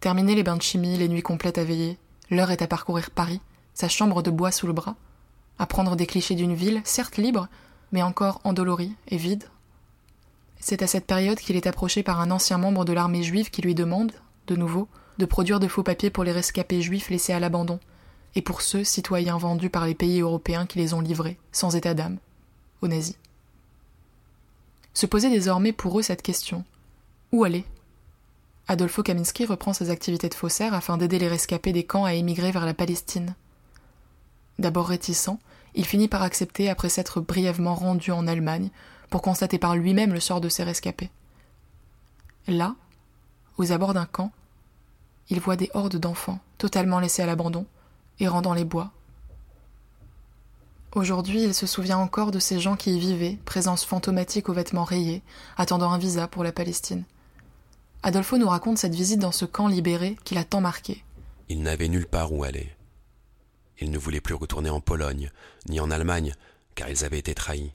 Terminer 0.00 0.34
les 0.34 0.42
bains 0.42 0.56
de 0.56 0.62
chimie, 0.62 0.96
les 0.96 1.08
nuits 1.08 1.20
complètes 1.20 1.58
à 1.58 1.64
veiller, 1.64 1.98
l'heure 2.30 2.50
est 2.50 2.62
à 2.62 2.66
parcourir 2.66 3.10
Paris, 3.10 3.42
sa 3.74 3.88
chambre 3.88 4.22
de 4.22 4.30
bois 4.30 4.52
sous 4.52 4.66
le 4.68 4.72
bras, 4.72 4.96
à 5.58 5.66
prendre 5.66 5.96
des 5.96 6.06
clichés 6.06 6.34
d'une 6.34 6.54
ville, 6.54 6.80
certes 6.84 7.18
libre, 7.18 7.46
mais 7.92 8.02
encore 8.02 8.40
endolorie 8.44 8.96
et 9.08 9.18
vide. 9.18 9.44
C'est 10.60 10.80
à 10.80 10.86
cette 10.86 11.06
période 11.06 11.38
qu'il 11.38 11.56
est 11.56 11.66
approché 11.66 12.02
par 12.02 12.20
un 12.20 12.30
ancien 12.30 12.56
membre 12.56 12.86
de 12.86 12.94
l'armée 12.94 13.22
juive 13.22 13.50
qui 13.50 13.60
lui 13.60 13.74
demande, 13.74 14.12
de 14.46 14.56
nouveau, 14.56 14.88
de 15.18 15.26
produire 15.26 15.60
de 15.60 15.68
faux 15.68 15.82
papiers 15.82 16.10
pour 16.10 16.24
les 16.24 16.32
rescapés 16.32 16.80
juifs 16.80 17.10
laissés 17.10 17.34
à 17.34 17.40
l'abandon, 17.40 17.80
et 18.34 18.42
pour 18.42 18.62
ceux 18.62 18.84
citoyens 18.84 19.38
vendus 19.38 19.70
par 19.70 19.86
les 19.86 19.94
pays 19.94 20.20
européens 20.20 20.66
qui 20.66 20.78
les 20.78 20.94
ont 20.94 21.00
livrés, 21.00 21.38
sans 21.52 21.76
état 21.76 21.94
d'âme, 21.94 22.18
aux 22.82 22.88
nazis. 22.88 23.16
Se 24.94 25.06
posait 25.06 25.30
désormais 25.30 25.72
pour 25.72 25.98
eux 25.98 26.02
cette 26.02 26.22
question 26.22 26.64
où 27.32 27.44
aller? 27.44 27.64
Adolfo 28.68 29.02
Kaminski 29.02 29.46
reprend 29.46 29.72
ses 29.72 29.90
activités 29.90 30.28
de 30.28 30.34
faussaire 30.34 30.74
afin 30.74 30.96
d'aider 30.96 31.18
les 31.18 31.28
rescapés 31.28 31.72
des 31.72 31.84
camps 31.84 32.04
à 32.04 32.14
émigrer 32.14 32.52
vers 32.52 32.66
la 32.66 32.74
Palestine. 32.74 33.34
D'abord 34.58 34.88
réticent, 34.88 35.38
il 35.74 35.84
finit 35.84 36.08
par 36.08 36.22
accepter 36.22 36.68
après 36.68 36.88
s'être 36.88 37.20
brièvement 37.20 37.74
rendu 37.74 38.10
en 38.10 38.26
Allemagne 38.26 38.70
pour 39.08 39.22
constater 39.22 39.58
par 39.58 39.74
lui-même 39.74 40.12
le 40.12 40.20
sort 40.20 40.40
de 40.40 40.48
ces 40.48 40.62
rescapés. 40.62 41.10
Là, 42.46 42.74
aux 43.58 43.72
abords 43.72 43.94
d'un 43.94 44.06
camp, 44.06 44.32
il 45.28 45.40
voit 45.40 45.56
des 45.56 45.70
hordes 45.74 45.96
d'enfants 45.96 46.40
totalement 46.58 47.00
laissés 47.00 47.22
à 47.22 47.26
l'abandon, 47.26 47.66
errant 48.20 48.42
dans 48.42 48.54
les 48.54 48.64
bois. 48.64 48.92
Aujourd'hui, 50.92 51.44
il 51.44 51.54
se 51.54 51.66
souvient 51.66 51.98
encore 51.98 52.32
de 52.32 52.40
ces 52.40 52.58
gens 52.58 52.76
qui 52.76 52.96
y 52.96 52.98
vivaient, 52.98 53.38
présence 53.44 53.84
fantomatique 53.84 54.48
aux 54.48 54.52
vêtements 54.52 54.84
rayés, 54.84 55.22
attendant 55.56 55.92
un 55.92 55.98
visa 55.98 56.26
pour 56.26 56.42
la 56.42 56.52
Palestine. 56.52 57.04
Adolfo 58.02 58.38
nous 58.38 58.48
raconte 58.48 58.78
cette 58.78 58.94
visite 58.94 59.20
dans 59.20 59.30
ce 59.30 59.44
camp 59.44 59.68
libéré 59.68 60.16
qui 60.24 60.34
l'a 60.34 60.44
tant 60.44 60.60
marqué. 60.60 61.04
Il 61.48 61.62
n'avait 61.62 61.88
nulle 61.88 62.06
part 62.06 62.32
où 62.32 62.42
aller. 62.44 62.72
Il 63.78 63.90
ne 63.90 63.98
voulait 63.98 64.20
plus 64.20 64.34
retourner 64.34 64.70
en 64.70 64.80
Pologne, 64.80 65.30
ni 65.68 65.80
en 65.80 65.90
Allemagne, 65.90 66.34
car 66.74 66.88
ils 66.88 67.04
avaient 67.04 67.18
été 67.18 67.34
trahis. 67.34 67.72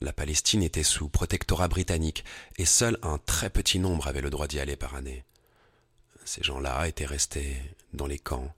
La 0.00 0.12
Palestine 0.12 0.62
était 0.62 0.82
sous 0.82 1.08
protectorat 1.08 1.68
britannique, 1.68 2.24
et 2.56 2.64
seul 2.64 2.98
un 3.02 3.18
très 3.18 3.50
petit 3.50 3.78
nombre 3.78 4.08
avait 4.08 4.20
le 4.20 4.30
droit 4.30 4.46
d'y 4.46 4.60
aller 4.60 4.76
par 4.76 4.94
année. 4.94 5.24
Ces 6.24 6.42
gens-là 6.42 6.86
étaient 6.86 7.06
restés 7.06 7.56
dans 7.94 8.06
les 8.06 8.18
camps. 8.18 8.54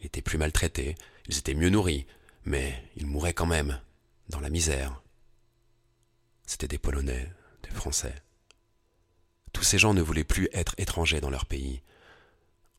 Ils 0.00 0.06
étaient 0.06 0.22
plus 0.22 0.38
maltraités, 0.38 0.94
ils 1.28 1.38
étaient 1.38 1.54
mieux 1.54 1.70
nourris, 1.70 2.06
mais 2.44 2.82
ils 2.96 3.06
mouraient 3.06 3.34
quand 3.34 3.46
même, 3.46 3.80
dans 4.28 4.40
la 4.40 4.50
misère. 4.50 5.02
C'étaient 6.46 6.68
des 6.68 6.78
Polonais, 6.78 7.30
des 7.62 7.70
Français. 7.70 8.14
Tous 9.52 9.62
ces 9.62 9.78
gens 9.78 9.94
ne 9.94 10.02
voulaient 10.02 10.24
plus 10.24 10.48
être 10.52 10.74
étrangers 10.78 11.20
dans 11.20 11.30
leur 11.30 11.46
pays. 11.46 11.82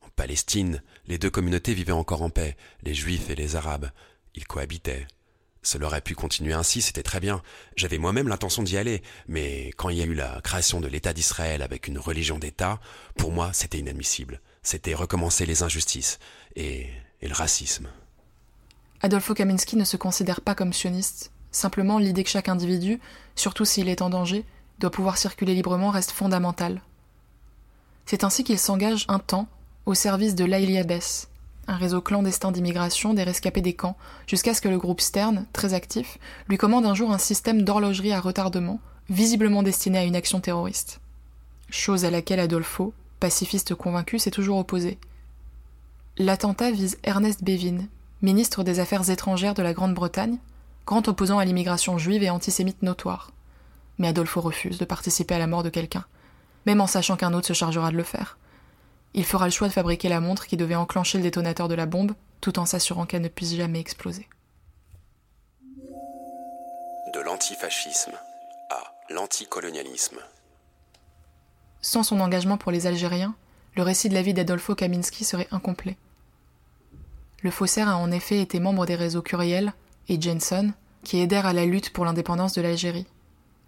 En 0.00 0.08
Palestine, 0.16 0.82
les 1.06 1.18
deux 1.18 1.30
communautés 1.30 1.74
vivaient 1.74 1.92
encore 1.92 2.22
en 2.22 2.30
paix, 2.30 2.56
les 2.82 2.94
Juifs 2.94 3.30
et 3.30 3.34
les 3.34 3.56
Arabes. 3.56 3.90
Ils 4.34 4.46
cohabitaient. 4.46 5.06
Cela 5.62 5.86
aurait 5.86 6.00
pu 6.00 6.14
continuer 6.14 6.54
ainsi, 6.54 6.80
c'était 6.80 7.02
très 7.02 7.20
bien. 7.20 7.42
J'avais 7.76 7.98
moi-même 7.98 8.28
l'intention 8.28 8.62
d'y 8.62 8.78
aller, 8.78 9.02
mais 9.28 9.68
quand 9.76 9.90
il 9.90 9.98
y 9.98 10.02
a 10.02 10.06
eu 10.06 10.14
la 10.14 10.40
création 10.40 10.80
de 10.80 10.88
l'État 10.88 11.12
d'Israël 11.12 11.60
avec 11.60 11.86
une 11.86 11.98
religion 11.98 12.38
d'État, 12.38 12.80
pour 13.16 13.30
moi, 13.30 13.52
c'était 13.52 13.78
inadmissible. 13.78 14.40
C'était 14.62 14.94
recommencer 14.94 15.44
les 15.44 15.62
injustices 15.62 16.18
et, 16.56 16.86
et 17.22 17.28
le 17.28 17.34
racisme. 17.34 17.88
Adolfo 19.02 19.34
Kaminski 19.34 19.76
ne 19.76 19.84
se 19.84 19.96
considère 19.96 20.40
pas 20.40 20.54
comme 20.54 20.72
sioniste. 20.72 21.30
Simplement, 21.52 21.98
l'idée 21.98 22.24
que 22.24 22.30
chaque 22.30 22.48
individu, 22.48 23.00
surtout 23.34 23.64
s'il 23.64 23.88
est 23.88 24.02
en 24.02 24.10
danger, 24.10 24.44
doit 24.78 24.90
pouvoir 24.90 25.18
circuler 25.18 25.54
librement 25.54 25.90
reste 25.90 26.10
fondamentale. 26.10 26.82
C'est 28.06 28.24
ainsi 28.24 28.44
qu'il 28.44 28.58
s'engage 28.58 29.04
un 29.08 29.18
temps 29.18 29.48
au 29.86 29.94
service 29.94 30.34
de 30.34 30.44
l'Aïlia 30.44 30.84
Bess, 30.84 31.28
un 31.66 31.76
réseau 31.76 32.00
clandestin 32.00 32.52
d'immigration 32.52 33.14
des 33.14 33.22
rescapés 33.22 33.60
des 33.60 33.74
camps, 33.74 33.96
jusqu'à 34.26 34.54
ce 34.54 34.60
que 34.60 34.68
le 34.68 34.78
groupe 34.78 35.00
Stern, 35.00 35.46
très 35.52 35.74
actif, 35.74 36.18
lui 36.48 36.58
commande 36.58 36.86
un 36.86 36.94
jour 36.94 37.12
un 37.12 37.18
système 37.18 37.62
d'horlogerie 37.62 38.12
à 38.12 38.20
retardement, 38.20 38.80
visiblement 39.08 39.62
destiné 39.62 39.98
à 39.98 40.04
une 40.04 40.16
action 40.16 40.40
terroriste. 40.40 41.00
Chose 41.70 42.04
à 42.04 42.10
laquelle 42.10 42.40
Adolfo, 42.40 42.92
pacifiste 43.20 43.74
convaincu, 43.74 44.18
s'est 44.18 44.30
toujours 44.30 44.58
opposé. 44.58 44.98
L'attentat 46.20 46.70
vise 46.70 46.98
Ernest 47.02 47.42
Bevin, 47.42 47.88
ministre 48.20 48.62
des 48.62 48.78
Affaires 48.78 49.08
étrangères 49.08 49.54
de 49.54 49.62
la 49.62 49.72
Grande-Bretagne, 49.72 50.36
grand 50.84 51.08
opposant 51.08 51.38
à 51.38 51.46
l'immigration 51.46 51.96
juive 51.96 52.22
et 52.22 52.28
antisémite 52.28 52.82
notoire. 52.82 53.30
Mais 53.96 54.08
Adolfo 54.08 54.42
refuse 54.42 54.76
de 54.76 54.84
participer 54.84 55.36
à 55.36 55.38
la 55.38 55.46
mort 55.46 55.62
de 55.62 55.70
quelqu'un, 55.70 56.04
même 56.66 56.82
en 56.82 56.86
sachant 56.86 57.16
qu'un 57.16 57.32
autre 57.32 57.46
se 57.46 57.54
chargera 57.54 57.90
de 57.90 57.96
le 57.96 58.02
faire. 58.02 58.36
Il 59.14 59.24
fera 59.24 59.46
le 59.46 59.50
choix 59.50 59.68
de 59.68 59.72
fabriquer 59.72 60.10
la 60.10 60.20
montre 60.20 60.46
qui 60.46 60.58
devait 60.58 60.74
enclencher 60.74 61.16
le 61.16 61.24
détonateur 61.24 61.68
de 61.68 61.74
la 61.74 61.86
bombe, 61.86 62.12
tout 62.42 62.58
en 62.58 62.66
s'assurant 62.66 63.06
qu'elle 63.06 63.22
ne 63.22 63.28
puisse 63.28 63.54
jamais 63.54 63.80
exploser. 63.80 64.28
De 67.14 67.20
l'antifascisme 67.20 68.12
à 68.68 69.14
l'anticolonialisme. 69.14 70.18
Sans 71.80 72.02
son 72.02 72.20
engagement 72.20 72.58
pour 72.58 72.72
les 72.72 72.86
Algériens, 72.86 73.34
le 73.74 73.82
récit 73.82 74.10
de 74.10 74.14
la 74.14 74.20
vie 74.20 74.34
d'Adolfo 74.34 74.74
Kaminski 74.74 75.24
serait 75.24 75.48
incomplet. 75.50 75.96
Le 77.42 77.50
faussaire 77.50 77.88
a 77.88 77.96
en 77.96 78.10
effet 78.10 78.40
été 78.40 78.60
membre 78.60 78.86
des 78.86 78.96
réseaux 78.96 79.22
Curiel 79.22 79.72
et 80.08 80.20
Jensen, 80.20 80.74
qui 81.04 81.20
aidèrent 81.20 81.46
à 81.46 81.52
la 81.52 81.64
lutte 81.64 81.90
pour 81.90 82.04
l'indépendance 82.04 82.54
de 82.54 82.62
l'Algérie. 82.62 83.06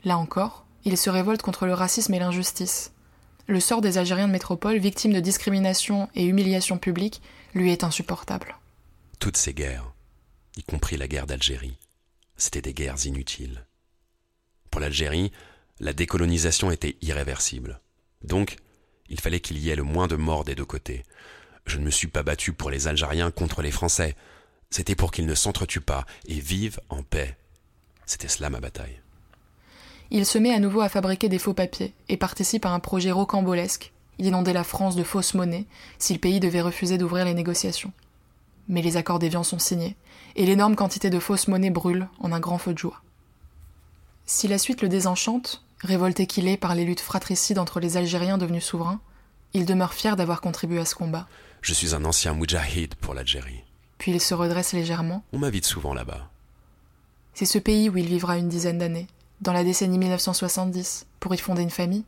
Là 0.04 0.18
encore, 0.18 0.66
il 0.84 0.98
se 0.98 1.10
révolte 1.10 1.42
contre 1.42 1.66
le 1.66 1.74
racisme 1.74 2.12
et 2.14 2.18
l'injustice. 2.18 2.92
Le 3.46 3.60
sort 3.60 3.80
des 3.80 3.98
Algériens 3.98 4.28
de 4.28 4.32
métropole, 4.32 4.78
victimes 4.78 5.12
de 5.12 5.20
discrimination 5.20 6.08
et 6.14 6.24
humiliation 6.24 6.78
publique, 6.78 7.22
lui 7.54 7.72
est 7.72 7.84
insupportable. 7.84 8.56
Toutes 9.18 9.36
ces 9.36 9.54
guerres, 9.54 9.92
y 10.56 10.62
compris 10.62 10.96
la 10.96 11.08
guerre 11.08 11.26
d'Algérie, 11.26 11.78
c'était 12.36 12.62
des 12.62 12.74
guerres 12.74 13.06
inutiles. 13.06 13.66
Pour 14.70 14.80
l'Algérie, 14.80 15.32
la 15.80 15.92
décolonisation 15.92 16.70
était 16.70 16.96
irréversible. 17.02 17.80
Donc, 18.22 18.56
il 19.08 19.20
fallait 19.20 19.40
qu'il 19.40 19.58
y 19.58 19.70
ait 19.70 19.76
le 19.76 19.82
moins 19.82 20.08
de 20.08 20.16
morts 20.16 20.44
des 20.44 20.54
deux 20.54 20.64
côtés. 20.64 21.04
Je 21.66 21.78
ne 21.78 21.84
me 21.84 21.90
suis 21.90 22.08
pas 22.08 22.22
battu 22.22 22.52
pour 22.52 22.70
les 22.70 22.88
Algériens 22.88 23.30
contre 23.30 23.62
les 23.62 23.70
Français. 23.70 24.16
C'était 24.70 24.94
pour 24.94 25.10
qu'ils 25.10 25.26
ne 25.26 25.34
s'entretuent 25.34 25.80
pas 25.80 26.06
et 26.26 26.40
vivent 26.40 26.80
en 26.88 27.02
paix. 27.02 27.36
C'était 28.06 28.28
cela 28.28 28.50
ma 28.50 28.60
bataille. 28.60 29.00
Il 30.10 30.26
se 30.26 30.38
met 30.38 30.52
à 30.52 30.58
nouveau 30.58 30.82
à 30.82 30.88
fabriquer 30.88 31.28
des 31.28 31.38
faux 31.38 31.54
papiers 31.54 31.94
et 32.08 32.16
participe 32.16 32.66
à 32.66 32.70
un 32.70 32.80
projet 32.80 33.10
rocambolesque, 33.10 33.92
d'inonder 34.18 34.52
la 34.52 34.64
France 34.64 34.96
de 34.96 35.02
fausses 35.02 35.34
monnaies 35.34 35.66
si 35.98 36.12
le 36.12 36.18
pays 36.18 36.40
devait 36.40 36.60
refuser 36.60 36.98
d'ouvrir 36.98 37.24
les 37.24 37.34
négociations. 37.34 37.92
Mais 38.68 38.82
les 38.82 38.96
accords 38.96 39.18
d'Évian 39.18 39.42
sont 39.42 39.58
signés, 39.58 39.96
et 40.36 40.46
l'énorme 40.46 40.76
quantité 40.76 41.10
de 41.10 41.18
fausses 41.18 41.48
monnaies 41.48 41.70
brûle 41.70 42.08
en 42.20 42.32
un 42.32 42.40
grand 42.40 42.58
feu 42.58 42.74
de 42.74 42.78
joie. 42.78 43.02
Si 44.26 44.48
la 44.48 44.58
suite 44.58 44.82
le 44.82 44.88
désenchante, 44.88 45.64
révolté 45.80 46.26
qu'il 46.26 46.46
est 46.46 46.56
par 46.56 46.74
les 46.74 46.84
luttes 46.84 47.00
fratricides 47.00 47.58
entre 47.58 47.80
les 47.80 47.96
Algériens 47.96 48.38
devenus 48.38 48.64
souverains, 48.64 49.00
il 49.54 49.66
demeure 49.66 49.94
fier 49.94 50.16
d'avoir 50.16 50.40
contribué 50.40 50.78
à 50.78 50.84
ce 50.84 50.94
combat. 50.94 51.26
Je 51.62 51.74
suis 51.74 51.94
un 51.94 52.04
ancien 52.04 52.34
moudjahid 52.34 52.96
pour 52.96 53.14
l'Algérie. 53.14 53.62
Puis 53.98 54.10
il 54.10 54.20
se 54.20 54.34
redresse 54.34 54.72
légèrement. 54.72 55.24
On 55.32 55.38
m'invite 55.38 55.64
souvent 55.64 55.94
là-bas. 55.94 56.28
C'est 57.34 57.46
ce 57.46 57.58
pays 57.58 57.88
où 57.88 57.96
il 57.96 58.06
vivra 58.06 58.36
une 58.36 58.48
dizaine 58.48 58.78
d'années, 58.78 59.06
dans 59.40 59.52
la 59.52 59.62
décennie 59.62 59.96
1970, 59.96 61.06
pour 61.20 61.32
y 61.34 61.38
fonder 61.38 61.62
une 61.62 61.70
famille. 61.70 62.04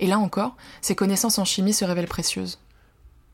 Et 0.00 0.06
là 0.06 0.18
encore, 0.18 0.56
ses 0.80 0.94
connaissances 0.94 1.38
en 1.38 1.44
chimie 1.44 1.74
se 1.74 1.84
révèlent 1.84 2.08
précieuses. 2.08 2.58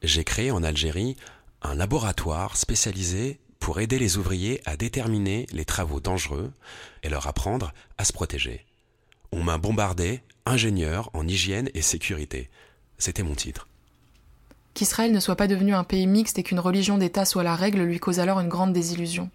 J'ai 0.03 0.25
créé 0.25 0.51
en 0.51 0.65
Algérie 0.65 1.17
un 1.63 1.77
laboratoire 1.77 2.57
spécialisé 2.57 3.39
pour 3.61 3.79
aider 3.79 4.01
les 4.01 4.19
ouvriers 4.19 4.61
à 4.65 4.77
déterminer 4.77 5.47
les 5.53 5.65
travaux 5.65 6.01
dangereux 6.01 6.53
et 7.05 7.09
leur 7.09 7.29
apprendre 7.29 7.73
à 7.99 8.05
se 8.05 8.13
protéger. 8.13 8.67
On 9.31 9.45
m'a 9.45 9.59
bombardé 9.59 10.23
ingénieur 10.45 11.09
en 11.15 11.27
hygiène 11.29 11.71
et 11.75 11.83
sécurité. 11.83 12.51
C'était 12.99 13.23
mon 13.23 13.37
titre. 13.37 13.69
Qu'Israël 14.75 15.13
ne 15.13 15.21
soit 15.21 15.37
pas 15.37 15.49
devenu 15.49 15.75
un 15.75 15.85
pays 15.85 16.07
mixte 16.07 16.39
et 16.39 16.43
qu'une 16.43 16.61
religion 16.61 16.97
d'État 16.99 17.25
soit 17.25 17.43
la 17.43 17.57
règle 17.57 17.83
lui 17.83 18.01
cause 18.01 18.21
alors 18.21 18.41
une 18.41 18.49
grande 18.49 18.73
désillusion. 18.73 19.31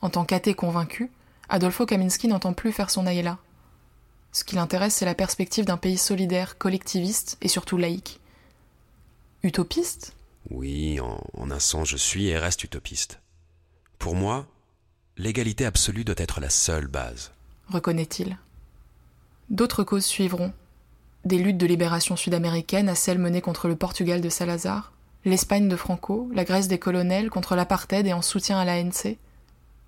En 0.00 0.10
tant 0.10 0.24
qu'athée 0.24 0.54
convaincu, 0.54 1.10
Adolfo 1.48 1.86
Kaminski 1.86 2.26
n'entend 2.28 2.52
plus 2.52 2.72
faire 2.72 2.90
son 2.90 3.06
aïla. 3.06 3.38
Ce 4.32 4.42
qui 4.44 4.56
l'intéresse, 4.56 4.94
c'est 4.94 5.04
la 5.04 5.14
perspective 5.14 5.64
d'un 5.64 5.76
pays 5.76 5.98
solidaire, 5.98 6.58
collectiviste 6.58 7.36
et 7.40 7.48
surtout 7.48 7.76
laïque. 7.76 8.20
Utopiste? 9.42 10.14
Oui, 10.50 10.98
en, 11.00 11.20
en 11.34 11.50
un 11.50 11.60
sens, 11.60 11.88
je 11.88 11.96
suis 11.96 12.28
et 12.28 12.38
reste 12.38 12.64
utopiste. 12.64 13.20
Pour 13.98 14.16
moi, 14.16 14.46
l'égalité 15.16 15.66
absolue 15.66 16.04
doit 16.04 16.16
être 16.18 16.40
la 16.40 16.50
seule 16.50 16.88
base. 16.88 17.30
Reconnaît-il. 17.68 18.38
D'autres 19.50 19.84
causes 19.84 20.04
suivront, 20.04 20.52
des 21.24 21.38
luttes 21.38 21.58
de 21.58 21.66
libération 21.66 22.16
sud-américaine 22.16 22.88
à 22.88 22.94
celles 22.94 23.18
menées 23.18 23.40
contre 23.40 23.68
le 23.68 23.76
Portugal 23.76 24.20
de 24.20 24.28
Salazar, 24.28 24.92
l'Espagne 25.24 25.68
de 25.68 25.76
Franco, 25.76 26.28
la 26.34 26.44
Grèce 26.44 26.68
des 26.68 26.78
colonels 26.78 27.30
contre 27.30 27.54
l'apartheid 27.54 28.06
et 28.06 28.12
en 28.12 28.22
soutien 28.22 28.58
à 28.58 28.64
l'ANC, 28.64 29.18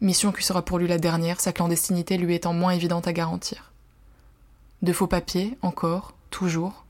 mission 0.01 0.33
qui 0.33 0.45
sera 0.45 0.65
pour 0.65 0.79
lui 0.79 0.87
la 0.87 0.99
dernière, 0.99 1.41
sa 1.41 1.53
clandestinité 1.53 2.19
lui 2.19 2.35
étant 2.35 2.53
moins 2.53 2.73
évidente 2.73 3.09
à 3.09 3.13
garantir. 3.13 3.73
De 4.83 4.93
faux 4.93 5.07
papiers, 5.07 5.57
encore, 5.63 6.15
toujours, 6.31 6.85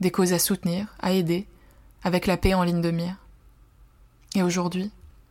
des 0.00 0.10
causes 0.10 0.32
à 0.32 0.38
soutenir, 0.38 0.94
à 1.00 1.12
aider, 1.12 1.46
avec 2.02 2.26
la 2.26 2.36
paix 2.36 2.54
en 2.54 2.64
ligne 2.64 2.82
de 2.82 2.90
mire. 2.90 3.16
Et 4.34 4.42
aujourd'hui, 4.42 4.90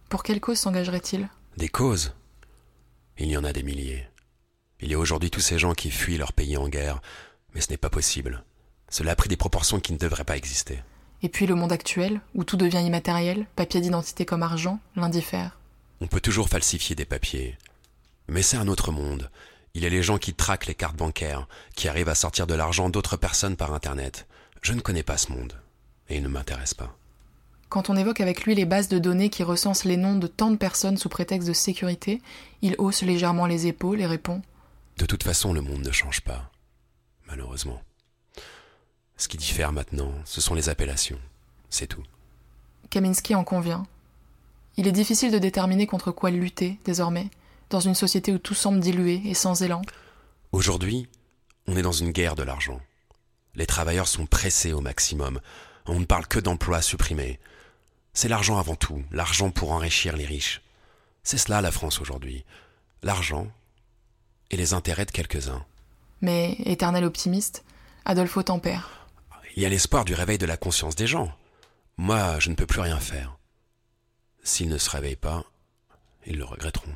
pour 0.10 0.24
quelle 0.24 0.42
cause 0.42 0.58
s'engagerait-il? 0.58 1.30
Des 1.58 1.70
causes? 1.70 2.14
Il 3.18 3.28
y 3.28 3.38
en 3.38 3.44
a 3.44 3.54
des 3.54 3.64
milliers. 3.64 4.08
Il 4.82 4.90
y 4.90 4.94
a 4.94 5.00
aujourd'hui 5.00 5.30
tous 5.30 5.40
ces 5.40 5.60
gens 5.60 5.74
qui 5.74 5.92
fuient 5.92 6.18
leur 6.18 6.34
pays 6.34 6.58
en 6.58 6.68
guerre, 6.68 7.02
mais 7.54 7.62
ce 7.62 7.70
n'est 7.70 7.78
pas 7.78 7.90
possible. 7.90 8.44
Cela 8.96 9.12
a 9.12 9.16
pris 9.18 9.28
des 9.28 9.36
proportions 9.36 9.82
qui 9.82 9.92
ne 9.92 9.98
devraient 9.98 10.24
pas 10.24 10.38
exister. 10.38 10.82
Et 11.22 11.28
puis 11.28 11.48
le 11.48 11.56
monde 11.56 11.74
actuel, 11.74 12.22
où 12.34 12.46
tout 12.46 12.56
devient 12.56 12.82
immatériel, 12.82 13.46
papier 13.58 13.82
d'identité 13.82 14.24
comme 14.24 14.42
argent, 14.42 14.80
l'indiffère. 14.96 15.60
On 16.00 16.08
peut 16.08 16.22
toujours 16.22 16.48
falsifier 16.48 16.96
des 16.96 17.04
papiers. 17.04 17.58
Mais 18.30 18.42
c'est 18.42 18.56
un 18.56 18.70
autre 18.70 18.94
monde. 18.94 19.30
Il 19.74 19.84
y 19.84 19.86
a 19.86 19.90
les 19.90 20.02
gens 20.02 20.18
qui 20.18 20.34
traquent 20.34 20.68
les 20.68 20.76
cartes 20.76 20.96
bancaires, 20.96 21.46
qui 21.76 21.90
arrivent 21.90 22.08
à 22.08 22.16
sortir 22.16 22.48
de 22.48 22.54
l'argent 22.54 22.90
d'autres 22.90 23.18
personnes 23.18 23.58
par 23.58 23.74
Internet. 23.74 24.28
Je 24.62 24.72
ne 24.72 24.80
connais 24.80 25.04
pas 25.04 25.18
ce 25.18 25.34
monde, 25.34 25.60
et 26.08 26.16
il 26.16 26.24
ne 26.24 26.30
m'intéresse 26.30 26.74
pas. 26.74 26.96
Quand 27.68 27.90
on 27.90 27.98
évoque 27.98 28.22
avec 28.22 28.46
lui 28.46 28.56
les 28.56 28.64
bases 28.64 28.88
de 28.88 28.98
données 28.98 29.30
qui 29.30 29.44
recensent 29.44 29.84
les 29.84 29.98
noms 29.98 30.16
de 30.16 30.28
tant 30.28 30.52
de 30.52 30.56
personnes 30.56 30.96
sous 30.96 31.10
prétexte 31.10 31.50
de 31.50 31.54
sécurité, 31.54 32.22
il 32.62 32.76
hausse 32.78 33.02
légèrement 33.02 33.46
les 33.46 33.68
épaules 33.68 34.00
et 34.00 34.06
répond 34.06 34.42
De 35.00 35.06
toute 35.06 35.24
façon, 35.24 35.52
le 35.52 35.60
monde 35.60 35.86
ne 35.86 35.92
change 35.92 36.22
pas. 36.22 36.50
Malheureusement. 37.28 37.82
Ce 39.18 39.28
qui 39.28 39.38
diffère 39.38 39.72
maintenant, 39.72 40.12
ce 40.26 40.42
sont 40.42 40.56
les 40.56 40.70
appellations. 40.70 41.20
C'est 41.70 41.88
tout. 41.88 42.04
Kaminski 42.90 43.36
en 43.36 43.44
convient. 43.44 43.86
Il 44.78 44.88
est 44.88 44.92
difficile 44.92 45.32
de 45.32 45.40
déterminer 45.40 45.88
contre 45.88 46.12
quoi 46.12 46.32
lutter, 46.32 46.80
désormais, 46.84 47.30
dans 47.70 47.80
une 47.80 47.96
société 47.96 48.34
où 48.34 48.38
tout 48.38 48.54
semble 48.54 48.80
dilué 48.80 49.22
et 49.26 49.34
sans 49.34 49.62
élan. 49.62 49.82
Aujourd'hui, 50.52 51.08
on 51.68 51.78
est 51.78 51.82
dans 51.82 51.92
une 51.92 52.12
guerre 52.12 52.36
de 52.36 52.44
l'argent. 52.44 52.82
Les 53.56 53.66
travailleurs 53.66 54.08
sont 54.08 54.26
pressés 54.26 54.74
au 54.74 54.82
maximum. 54.82 55.40
On 55.86 56.00
ne 56.00 56.06
parle 56.06 56.28
que 56.28 56.40
d'emplois 56.40 56.82
supprimés. 56.82 57.40
C'est 58.14 58.28
l'argent 58.28 58.58
avant 58.58 58.76
tout, 58.76 59.04
l'argent 59.12 59.50
pour 59.50 59.72
enrichir 59.72 60.16
les 60.16 60.26
riches. 60.26 60.62
C'est 61.24 61.38
cela 61.38 61.62
la 61.62 61.72
France 61.72 62.02
aujourd'hui. 62.02 62.44
L'argent 63.02 63.48
et 64.52 64.58
les 64.58 64.74
intérêts 64.74 65.06
de 65.06 65.12
quelques-uns. 65.12 65.66
Mais, 66.22 66.54
éternel 66.66 67.04
optimiste, 67.04 67.64
Adolfo 68.06 68.44
tempère. 68.44 69.05
Il 69.56 69.64
y 69.64 69.66
a 69.66 69.70
l'espoir 69.70 70.04
du 70.04 70.14
réveil 70.14 70.38
de 70.38 70.46
la 70.46 70.58
conscience 70.58 70.98
des 70.98 71.08
gens. 71.08 71.32
Moi, 71.96 72.40
je 72.40 72.50
ne 72.50 72.56
peux 72.56 72.66
plus 72.66 72.82
rien 72.82 73.00
faire. 73.00 73.38
S'ils 74.44 74.68
ne 74.68 74.78
se 74.78 74.90
réveillent 74.90 75.16
pas, 75.16 75.46
ils 76.26 76.38
le 76.38 76.44
regretteront. 76.44 76.92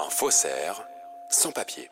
Un 0.00 0.10
faussaire 0.10 0.82
sans 1.30 1.52
papier. 1.52 1.88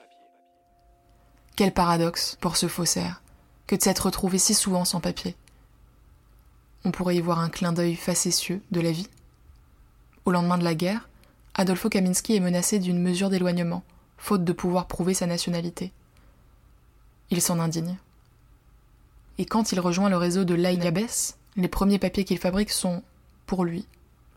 Quel 1.54 1.72
paradoxe 1.72 2.36
pour 2.40 2.56
ce 2.56 2.66
faussaire 2.66 3.22
que 3.68 3.76
de 3.76 3.82
s'être 3.82 4.06
retrouvé 4.06 4.38
si 4.38 4.54
souvent 4.54 4.84
sans 4.84 5.00
papier. 5.00 5.36
On 6.84 6.90
pourrait 6.90 7.16
y 7.16 7.20
voir 7.20 7.38
un 7.38 7.50
clin 7.50 7.72
d'œil 7.72 7.94
facétieux 7.94 8.62
de 8.72 8.80
la 8.80 8.90
vie. 8.90 9.08
Au 10.24 10.32
lendemain 10.32 10.58
de 10.58 10.64
la 10.64 10.74
guerre, 10.74 11.08
Adolfo 11.54 11.88
Kaminski 11.88 12.34
est 12.34 12.40
menacé 12.40 12.80
d'une 12.80 13.00
mesure 13.00 13.30
d'éloignement, 13.30 13.84
faute 14.18 14.44
de 14.44 14.52
pouvoir 14.52 14.86
prouver 14.86 15.14
sa 15.14 15.26
nationalité. 15.26 15.92
Il 17.30 17.42
s'en 17.42 17.58
indigne. 17.58 17.96
Et 19.38 19.44
quand 19.44 19.72
il 19.72 19.80
rejoint 19.80 20.08
le 20.08 20.16
réseau 20.16 20.44
de 20.44 20.54
l'Aïnabes, 20.54 21.06
les 21.56 21.68
premiers 21.68 21.98
papiers 21.98 22.24
qu'il 22.24 22.38
fabrique 22.38 22.70
sont 22.70 23.02
pour 23.46 23.64
lui, 23.64 23.86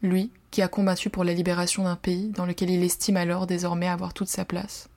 lui 0.02 0.32
qui 0.52 0.62
a 0.62 0.67
combattu 0.67 1.10
pour 1.10 1.23
la 1.23 1.34
libération 1.34 1.84
d'un 1.84 1.95
pays 1.95 2.30
dans 2.30 2.45
lequel 2.45 2.69
il 2.69 2.84
estime 2.84 3.17
alors 3.17 3.47
désormais 3.47 3.88
avoir 3.88 4.13
toute 4.13 4.30
sa 4.30 4.45
place. 4.45 4.89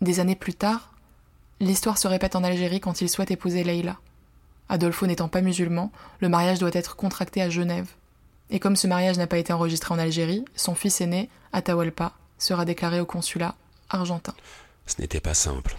Des 0.00 0.20
années 0.20 0.36
plus 0.36 0.54
tard, 0.54 0.92
l'histoire 1.60 1.98
se 1.98 2.08
répète 2.08 2.36
en 2.36 2.44
Algérie 2.44 2.80
quand 2.80 3.00
il 3.00 3.08
souhaite 3.08 3.30
épouser 3.30 3.64
Leïla. 3.64 3.96
Adolfo 4.68 5.06
n'étant 5.06 5.28
pas 5.28 5.40
musulman, 5.40 5.90
le 6.20 6.28
mariage 6.28 6.58
doit 6.58 6.70
être 6.72 6.96
contracté 6.96 7.42
à 7.42 7.50
Genève. 7.50 7.90
Et 8.50 8.60
comme 8.60 8.76
ce 8.76 8.86
mariage 8.86 9.18
n'a 9.18 9.26
pas 9.26 9.38
été 9.38 9.52
enregistré 9.52 9.94
en 9.94 9.98
Algérie, 9.98 10.44
son 10.54 10.74
fils 10.74 11.00
aîné, 11.00 11.28
Atahualpa, 11.52 12.12
sera 12.38 12.64
déclaré 12.64 13.00
au 13.00 13.06
consulat 13.06 13.54
argentin. 13.88 14.34
Ce 14.86 15.00
n'était 15.00 15.20
pas 15.20 15.34
simple. 15.34 15.76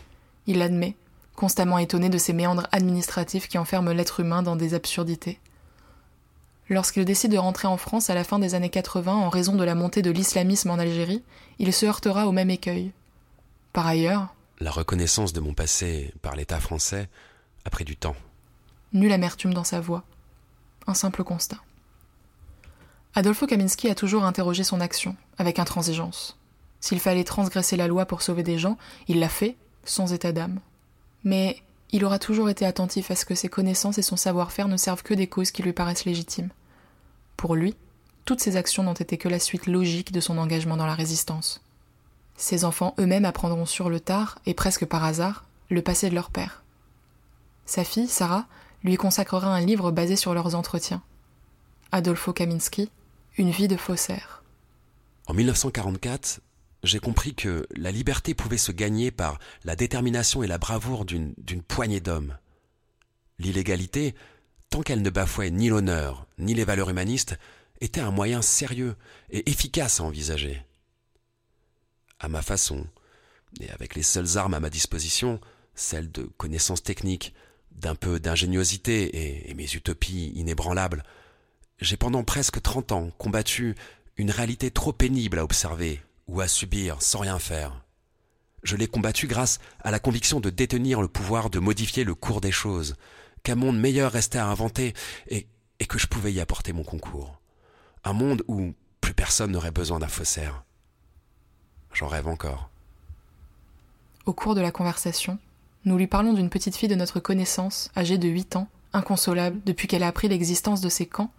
Il 0.48 0.60
l'admet, 0.60 0.96
constamment 1.36 1.78
étonné 1.78 2.10
de 2.10 2.18
ces 2.18 2.34
méandres 2.34 2.68
administratifs 2.72 3.48
qui 3.48 3.58
enferment 3.58 3.92
l'être 3.92 4.20
humain 4.20 4.44
dans 4.44 4.56
des 4.56 4.74
absurdités. 4.74 5.40
Lorsqu'il 6.70 7.06
décide 7.06 7.32
de 7.32 7.38
rentrer 7.38 7.68
en 7.68 7.78
France 7.78 8.10
à 8.10 8.16
la 8.16 8.24
fin 8.24 8.40
des 8.40 8.56
années 8.56 8.70
80 8.70 9.14
en 9.14 9.30
raison 9.30 9.56
de 9.56 9.64
la 9.64 9.76
montée 9.76 10.02
de 10.02 10.10
l'islamisme 10.10 10.72
en 10.72 10.80
Algérie, 10.80 11.24
il 11.60 11.72
se 11.74 11.86
heurtera 11.86 12.28
au 12.28 12.32
même 12.32 12.50
écueil. 12.50 12.92
Par 13.72 13.86
ailleurs, 13.86 14.34
la 14.60 14.72
reconnaissance 14.72 15.34
de 15.34 15.42
mon 15.42 15.54
passé 15.54 16.14
par 16.22 16.36
l'État 16.36 16.60
français 16.60 17.10
a 17.66 17.70
pris 17.70 17.84
du 17.84 17.96
temps. 17.96 18.16
Nulle 18.94 19.12
amertume 19.12 19.54
dans 19.54 19.64
sa 19.64 19.80
voix. 19.80 20.04
Un 20.88 20.94
simple 20.94 21.24
constat. 21.24 21.58
Adolfo 23.14 23.48
Kaminski 23.48 23.90
a 23.90 23.96
toujours 23.96 24.24
interrogé 24.24 24.64
son 24.64 24.82
action, 24.82 25.16
avec 25.38 25.60
intransigeance. 25.60 26.38
S'il 26.80 27.00
fallait 27.00 27.24
transgresser 27.24 27.78
la 27.78 27.88
loi 27.88 28.06
pour 28.06 28.22
sauver 28.22 28.44
des 28.44 28.58
gens, 28.58 28.78
il 29.08 29.20
l'a 29.20 29.30
fait, 29.30 29.56
sans 29.86 30.14
état 30.14 30.32
d'âme. 30.32 30.60
Mais 31.24 31.62
il 31.92 32.04
aura 32.04 32.20
toujours 32.20 32.50
été 32.50 32.66
attentif 32.66 33.12
à 33.12 33.16
ce 33.16 33.26
que 33.26 33.36
ses 33.36 33.50
connaissances 33.50 33.98
et 33.98 34.02
son 34.02 34.18
savoir-faire 34.18 34.68
ne 34.68 34.78
servent 34.78 35.04
que 35.04 35.14
des 35.14 35.28
causes 35.28 35.52
qui 35.52 35.64
lui 35.64 35.74
paraissent 35.74 36.06
légitimes. 36.06 36.50
Pour 37.38 37.56
lui, 37.56 37.76
toutes 38.26 38.42
ces 38.42 38.58
actions 38.58 38.84
n'ont 38.84 38.94
été 38.94 39.18
que 39.18 39.30
la 39.30 39.40
suite 39.40 39.68
logique 39.68 40.12
de 40.12 40.20
son 40.20 40.38
engagement 40.38 40.78
dans 40.78 40.88
la 40.88 40.96
résistance. 40.96 41.62
Ses 42.38 42.66
enfants 42.66 42.96
eux-mêmes 43.00 43.26
apprendront 43.26 43.66
sur 43.66 43.90
le 43.90 44.00
tard, 44.00 44.40
et 44.46 44.54
presque 44.54 44.86
par 44.86 45.04
hasard, 45.04 45.46
le 45.70 45.82
passé 45.82 46.10
de 46.10 46.16
leur 46.16 46.32
père. 46.32 46.64
Sa 47.66 47.84
fille, 47.84 48.08
Sarah, 48.08 48.46
lui 48.84 48.98
consacrera 48.98 49.48
un 49.48 49.62
livre 49.62 49.92
basé 49.92 50.16
sur 50.16 50.34
leurs 50.34 50.56
entretiens. 50.56 51.02
Adolfo 51.92 52.34
Kaminski, 52.34 52.90
Une 53.38 53.52
vie 53.52 53.68
de 53.68 53.78
faussaire. 53.78 54.44
En 55.28 55.34
1944, 55.34 56.42
j'ai 56.86 57.00
compris 57.00 57.36
que 57.36 57.68
la 57.76 57.92
liberté 57.92 58.34
pouvait 58.34 58.58
se 58.58 58.72
gagner 58.72 59.12
par 59.12 59.40
la 59.64 59.76
détermination 59.76 60.44
et 60.44 60.48
la 60.48 60.58
bravoure 60.58 61.06
d'une 61.06 61.36
poignée 61.68 62.00
d'hommes. 62.00 62.38
L'illégalité, 63.40 64.16
tant 64.70 64.82
qu'elle 64.82 65.02
ne 65.02 65.10
bafouait 65.10 65.52
ni 65.52 65.70
l'honneur, 65.70 66.28
ni 66.38 66.54
les 66.54 66.64
valeurs 66.64 66.90
humanistes, 66.90 67.38
était 67.82 68.02
un 68.02 68.12
moyen 68.12 68.42
sérieux 68.42 68.96
et 69.30 69.50
efficace 69.50 70.00
à 70.00 70.04
envisager. 70.04 70.62
À 72.20 72.30
ma 72.30 72.42
façon, 72.42 72.88
et 73.60 73.70
avec 73.72 73.96
les 73.96 74.04
seules 74.04 74.38
armes 74.38 74.54
à 74.54 74.60
ma 74.60 74.70
disposition, 74.70 75.42
celles 75.74 76.12
de 76.12 76.24
connaissances 76.38 76.84
techniques, 76.84 77.34
d'un 77.72 77.96
peu 77.96 78.20
d'ingéniosité 78.20 79.50
et, 79.50 79.54
mes 79.54 79.74
utopies 79.74 80.32
inébranlables, 80.36 81.04
j'ai 81.80 81.98
pendant 81.98 82.24
presque 82.24 82.62
trente 82.62 82.94
ans 82.94 83.10
combattu 83.18 83.76
une 84.16 84.32
réalité 84.32 84.72
trop 84.72 84.94
pénible 84.94 85.40
à 85.40 85.44
observer 85.44 86.02
ou 86.28 86.42
à 86.42 86.48
subir 86.48 87.02
sans 87.02 87.20
rien 87.20 87.40
faire. 87.40 87.86
Je 88.64 88.76
l'ai 88.76 88.88
combattu 88.88 89.28
grâce 89.28 89.60
à 89.84 89.92
la 89.92 90.00
conviction 90.00 90.40
de 90.40 90.50
détenir 90.50 91.02
le 91.02 91.08
pouvoir 91.08 91.50
de 91.50 91.60
modifier 91.60 92.04
le 92.04 92.16
cours 92.16 92.42
des 92.42 92.52
choses, 92.52 92.96
qu'un 93.44 93.56
monde 93.56 93.80
meilleur 93.80 94.12
restait 94.12 94.40
à 94.40 94.48
inventer 94.48 94.94
et, 95.28 95.48
que 95.88 96.00
je 96.00 96.08
pouvais 96.08 96.34
y 96.34 96.40
apporter 96.40 96.74
mon 96.74 96.84
concours. 96.84 97.40
Un 98.04 98.14
monde 98.14 98.44
où 98.48 98.74
plus 99.02 99.14
personne 99.14 99.52
n'aurait 99.52 99.72
besoin 99.72 100.00
d'un 100.00 100.08
faussaire. 100.08 100.64
J'en 101.94 102.08
rêve 102.08 102.28
encore. 102.28 102.70
Au 104.26 104.34
cours 104.34 104.56
de 104.56 104.62
la 104.62 104.72
conversation, 104.72 105.38
nous 105.86 105.98
lui 105.98 106.08
parlons 106.08 106.34
d'une 106.34 106.50
petite 106.50 106.76
fille 106.76 106.90
de 106.90 106.96
notre 106.96 107.20
connaissance, 107.20 107.92
âgée 107.96 108.18
de 108.18 108.28
8 108.28 108.56
ans, 108.56 108.68
inconsolable 108.94 109.62
depuis 109.64 109.88
qu'elle 109.88 110.02
a 110.02 110.08
appris 110.08 110.28
l'existence 110.28 110.82
de 110.82 110.90
ces 110.90 111.06
camps, 111.06 111.32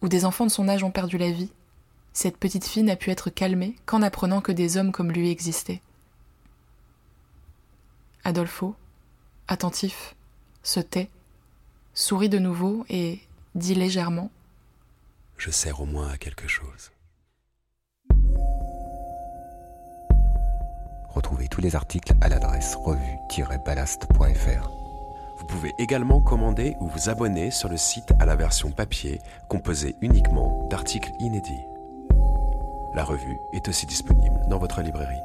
où 0.00 0.08
des 0.08 0.24
enfants 0.24 0.46
de 0.46 0.50
son 0.52 0.68
âge 0.68 0.84
ont 0.84 0.92
perdu 0.92 1.18
la 1.18 1.32
vie 1.32 1.50
cette 2.12 2.36
petite 2.36 2.66
fille 2.66 2.82
n'a 2.82 2.96
pu 2.96 3.10
être 3.10 3.30
calmée 3.30 3.76
qu'en 3.86 4.02
apprenant 4.02 4.40
que 4.40 4.52
des 4.52 4.76
hommes 4.76 4.92
comme 4.92 5.12
lui 5.12 5.30
existaient. 5.30 5.80
Adolfo, 8.24 8.74
attentif, 9.48 10.14
se 10.62 10.80
tait, 10.80 11.08
sourit 11.94 12.28
de 12.28 12.38
nouveau 12.38 12.84
et 12.88 13.20
dit 13.54 13.74
légèrement 13.74 14.30
Je 15.36 15.50
sers 15.50 15.80
au 15.80 15.86
moins 15.86 16.08
à 16.10 16.18
quelque 16.18 16.48
chose. 16.48 16.92
Retrouvez 21.08 21.48
tous 21.48 21.60
les 21.60 21.76
articles 21.76 22.14
à 22.22 22.28
l'adresse 22.28 22.74
revue-ballast.fr. 22.76 24.70
Vous 25.38 25.46
pouvez 25.46 25.72
également 25.78 26.22
commander 26.22 26.74
ou 26.80 26.88
vous 26.88 27.10
abonner 27.10 27.50
sur 27.50 27.68
le 27.68 27.76
site 27.76 28.12
à 28.18 28.24
la 28.24 28.36
version 28.36 28.70
papier 28.70 29.20
composée 29.48 29.94
uniquement 30.00 30.68
d'articles 30.70 31.10
inédits. 31.18 31.71
La 32.94 33.04
revue 33.04 33.40
est 33.54 33.68
aussi 33.68 33.86
disponible 33.86 34.46
dans 34.48 34.58
votre 34.58 34.82
librairie. 34.82 35.22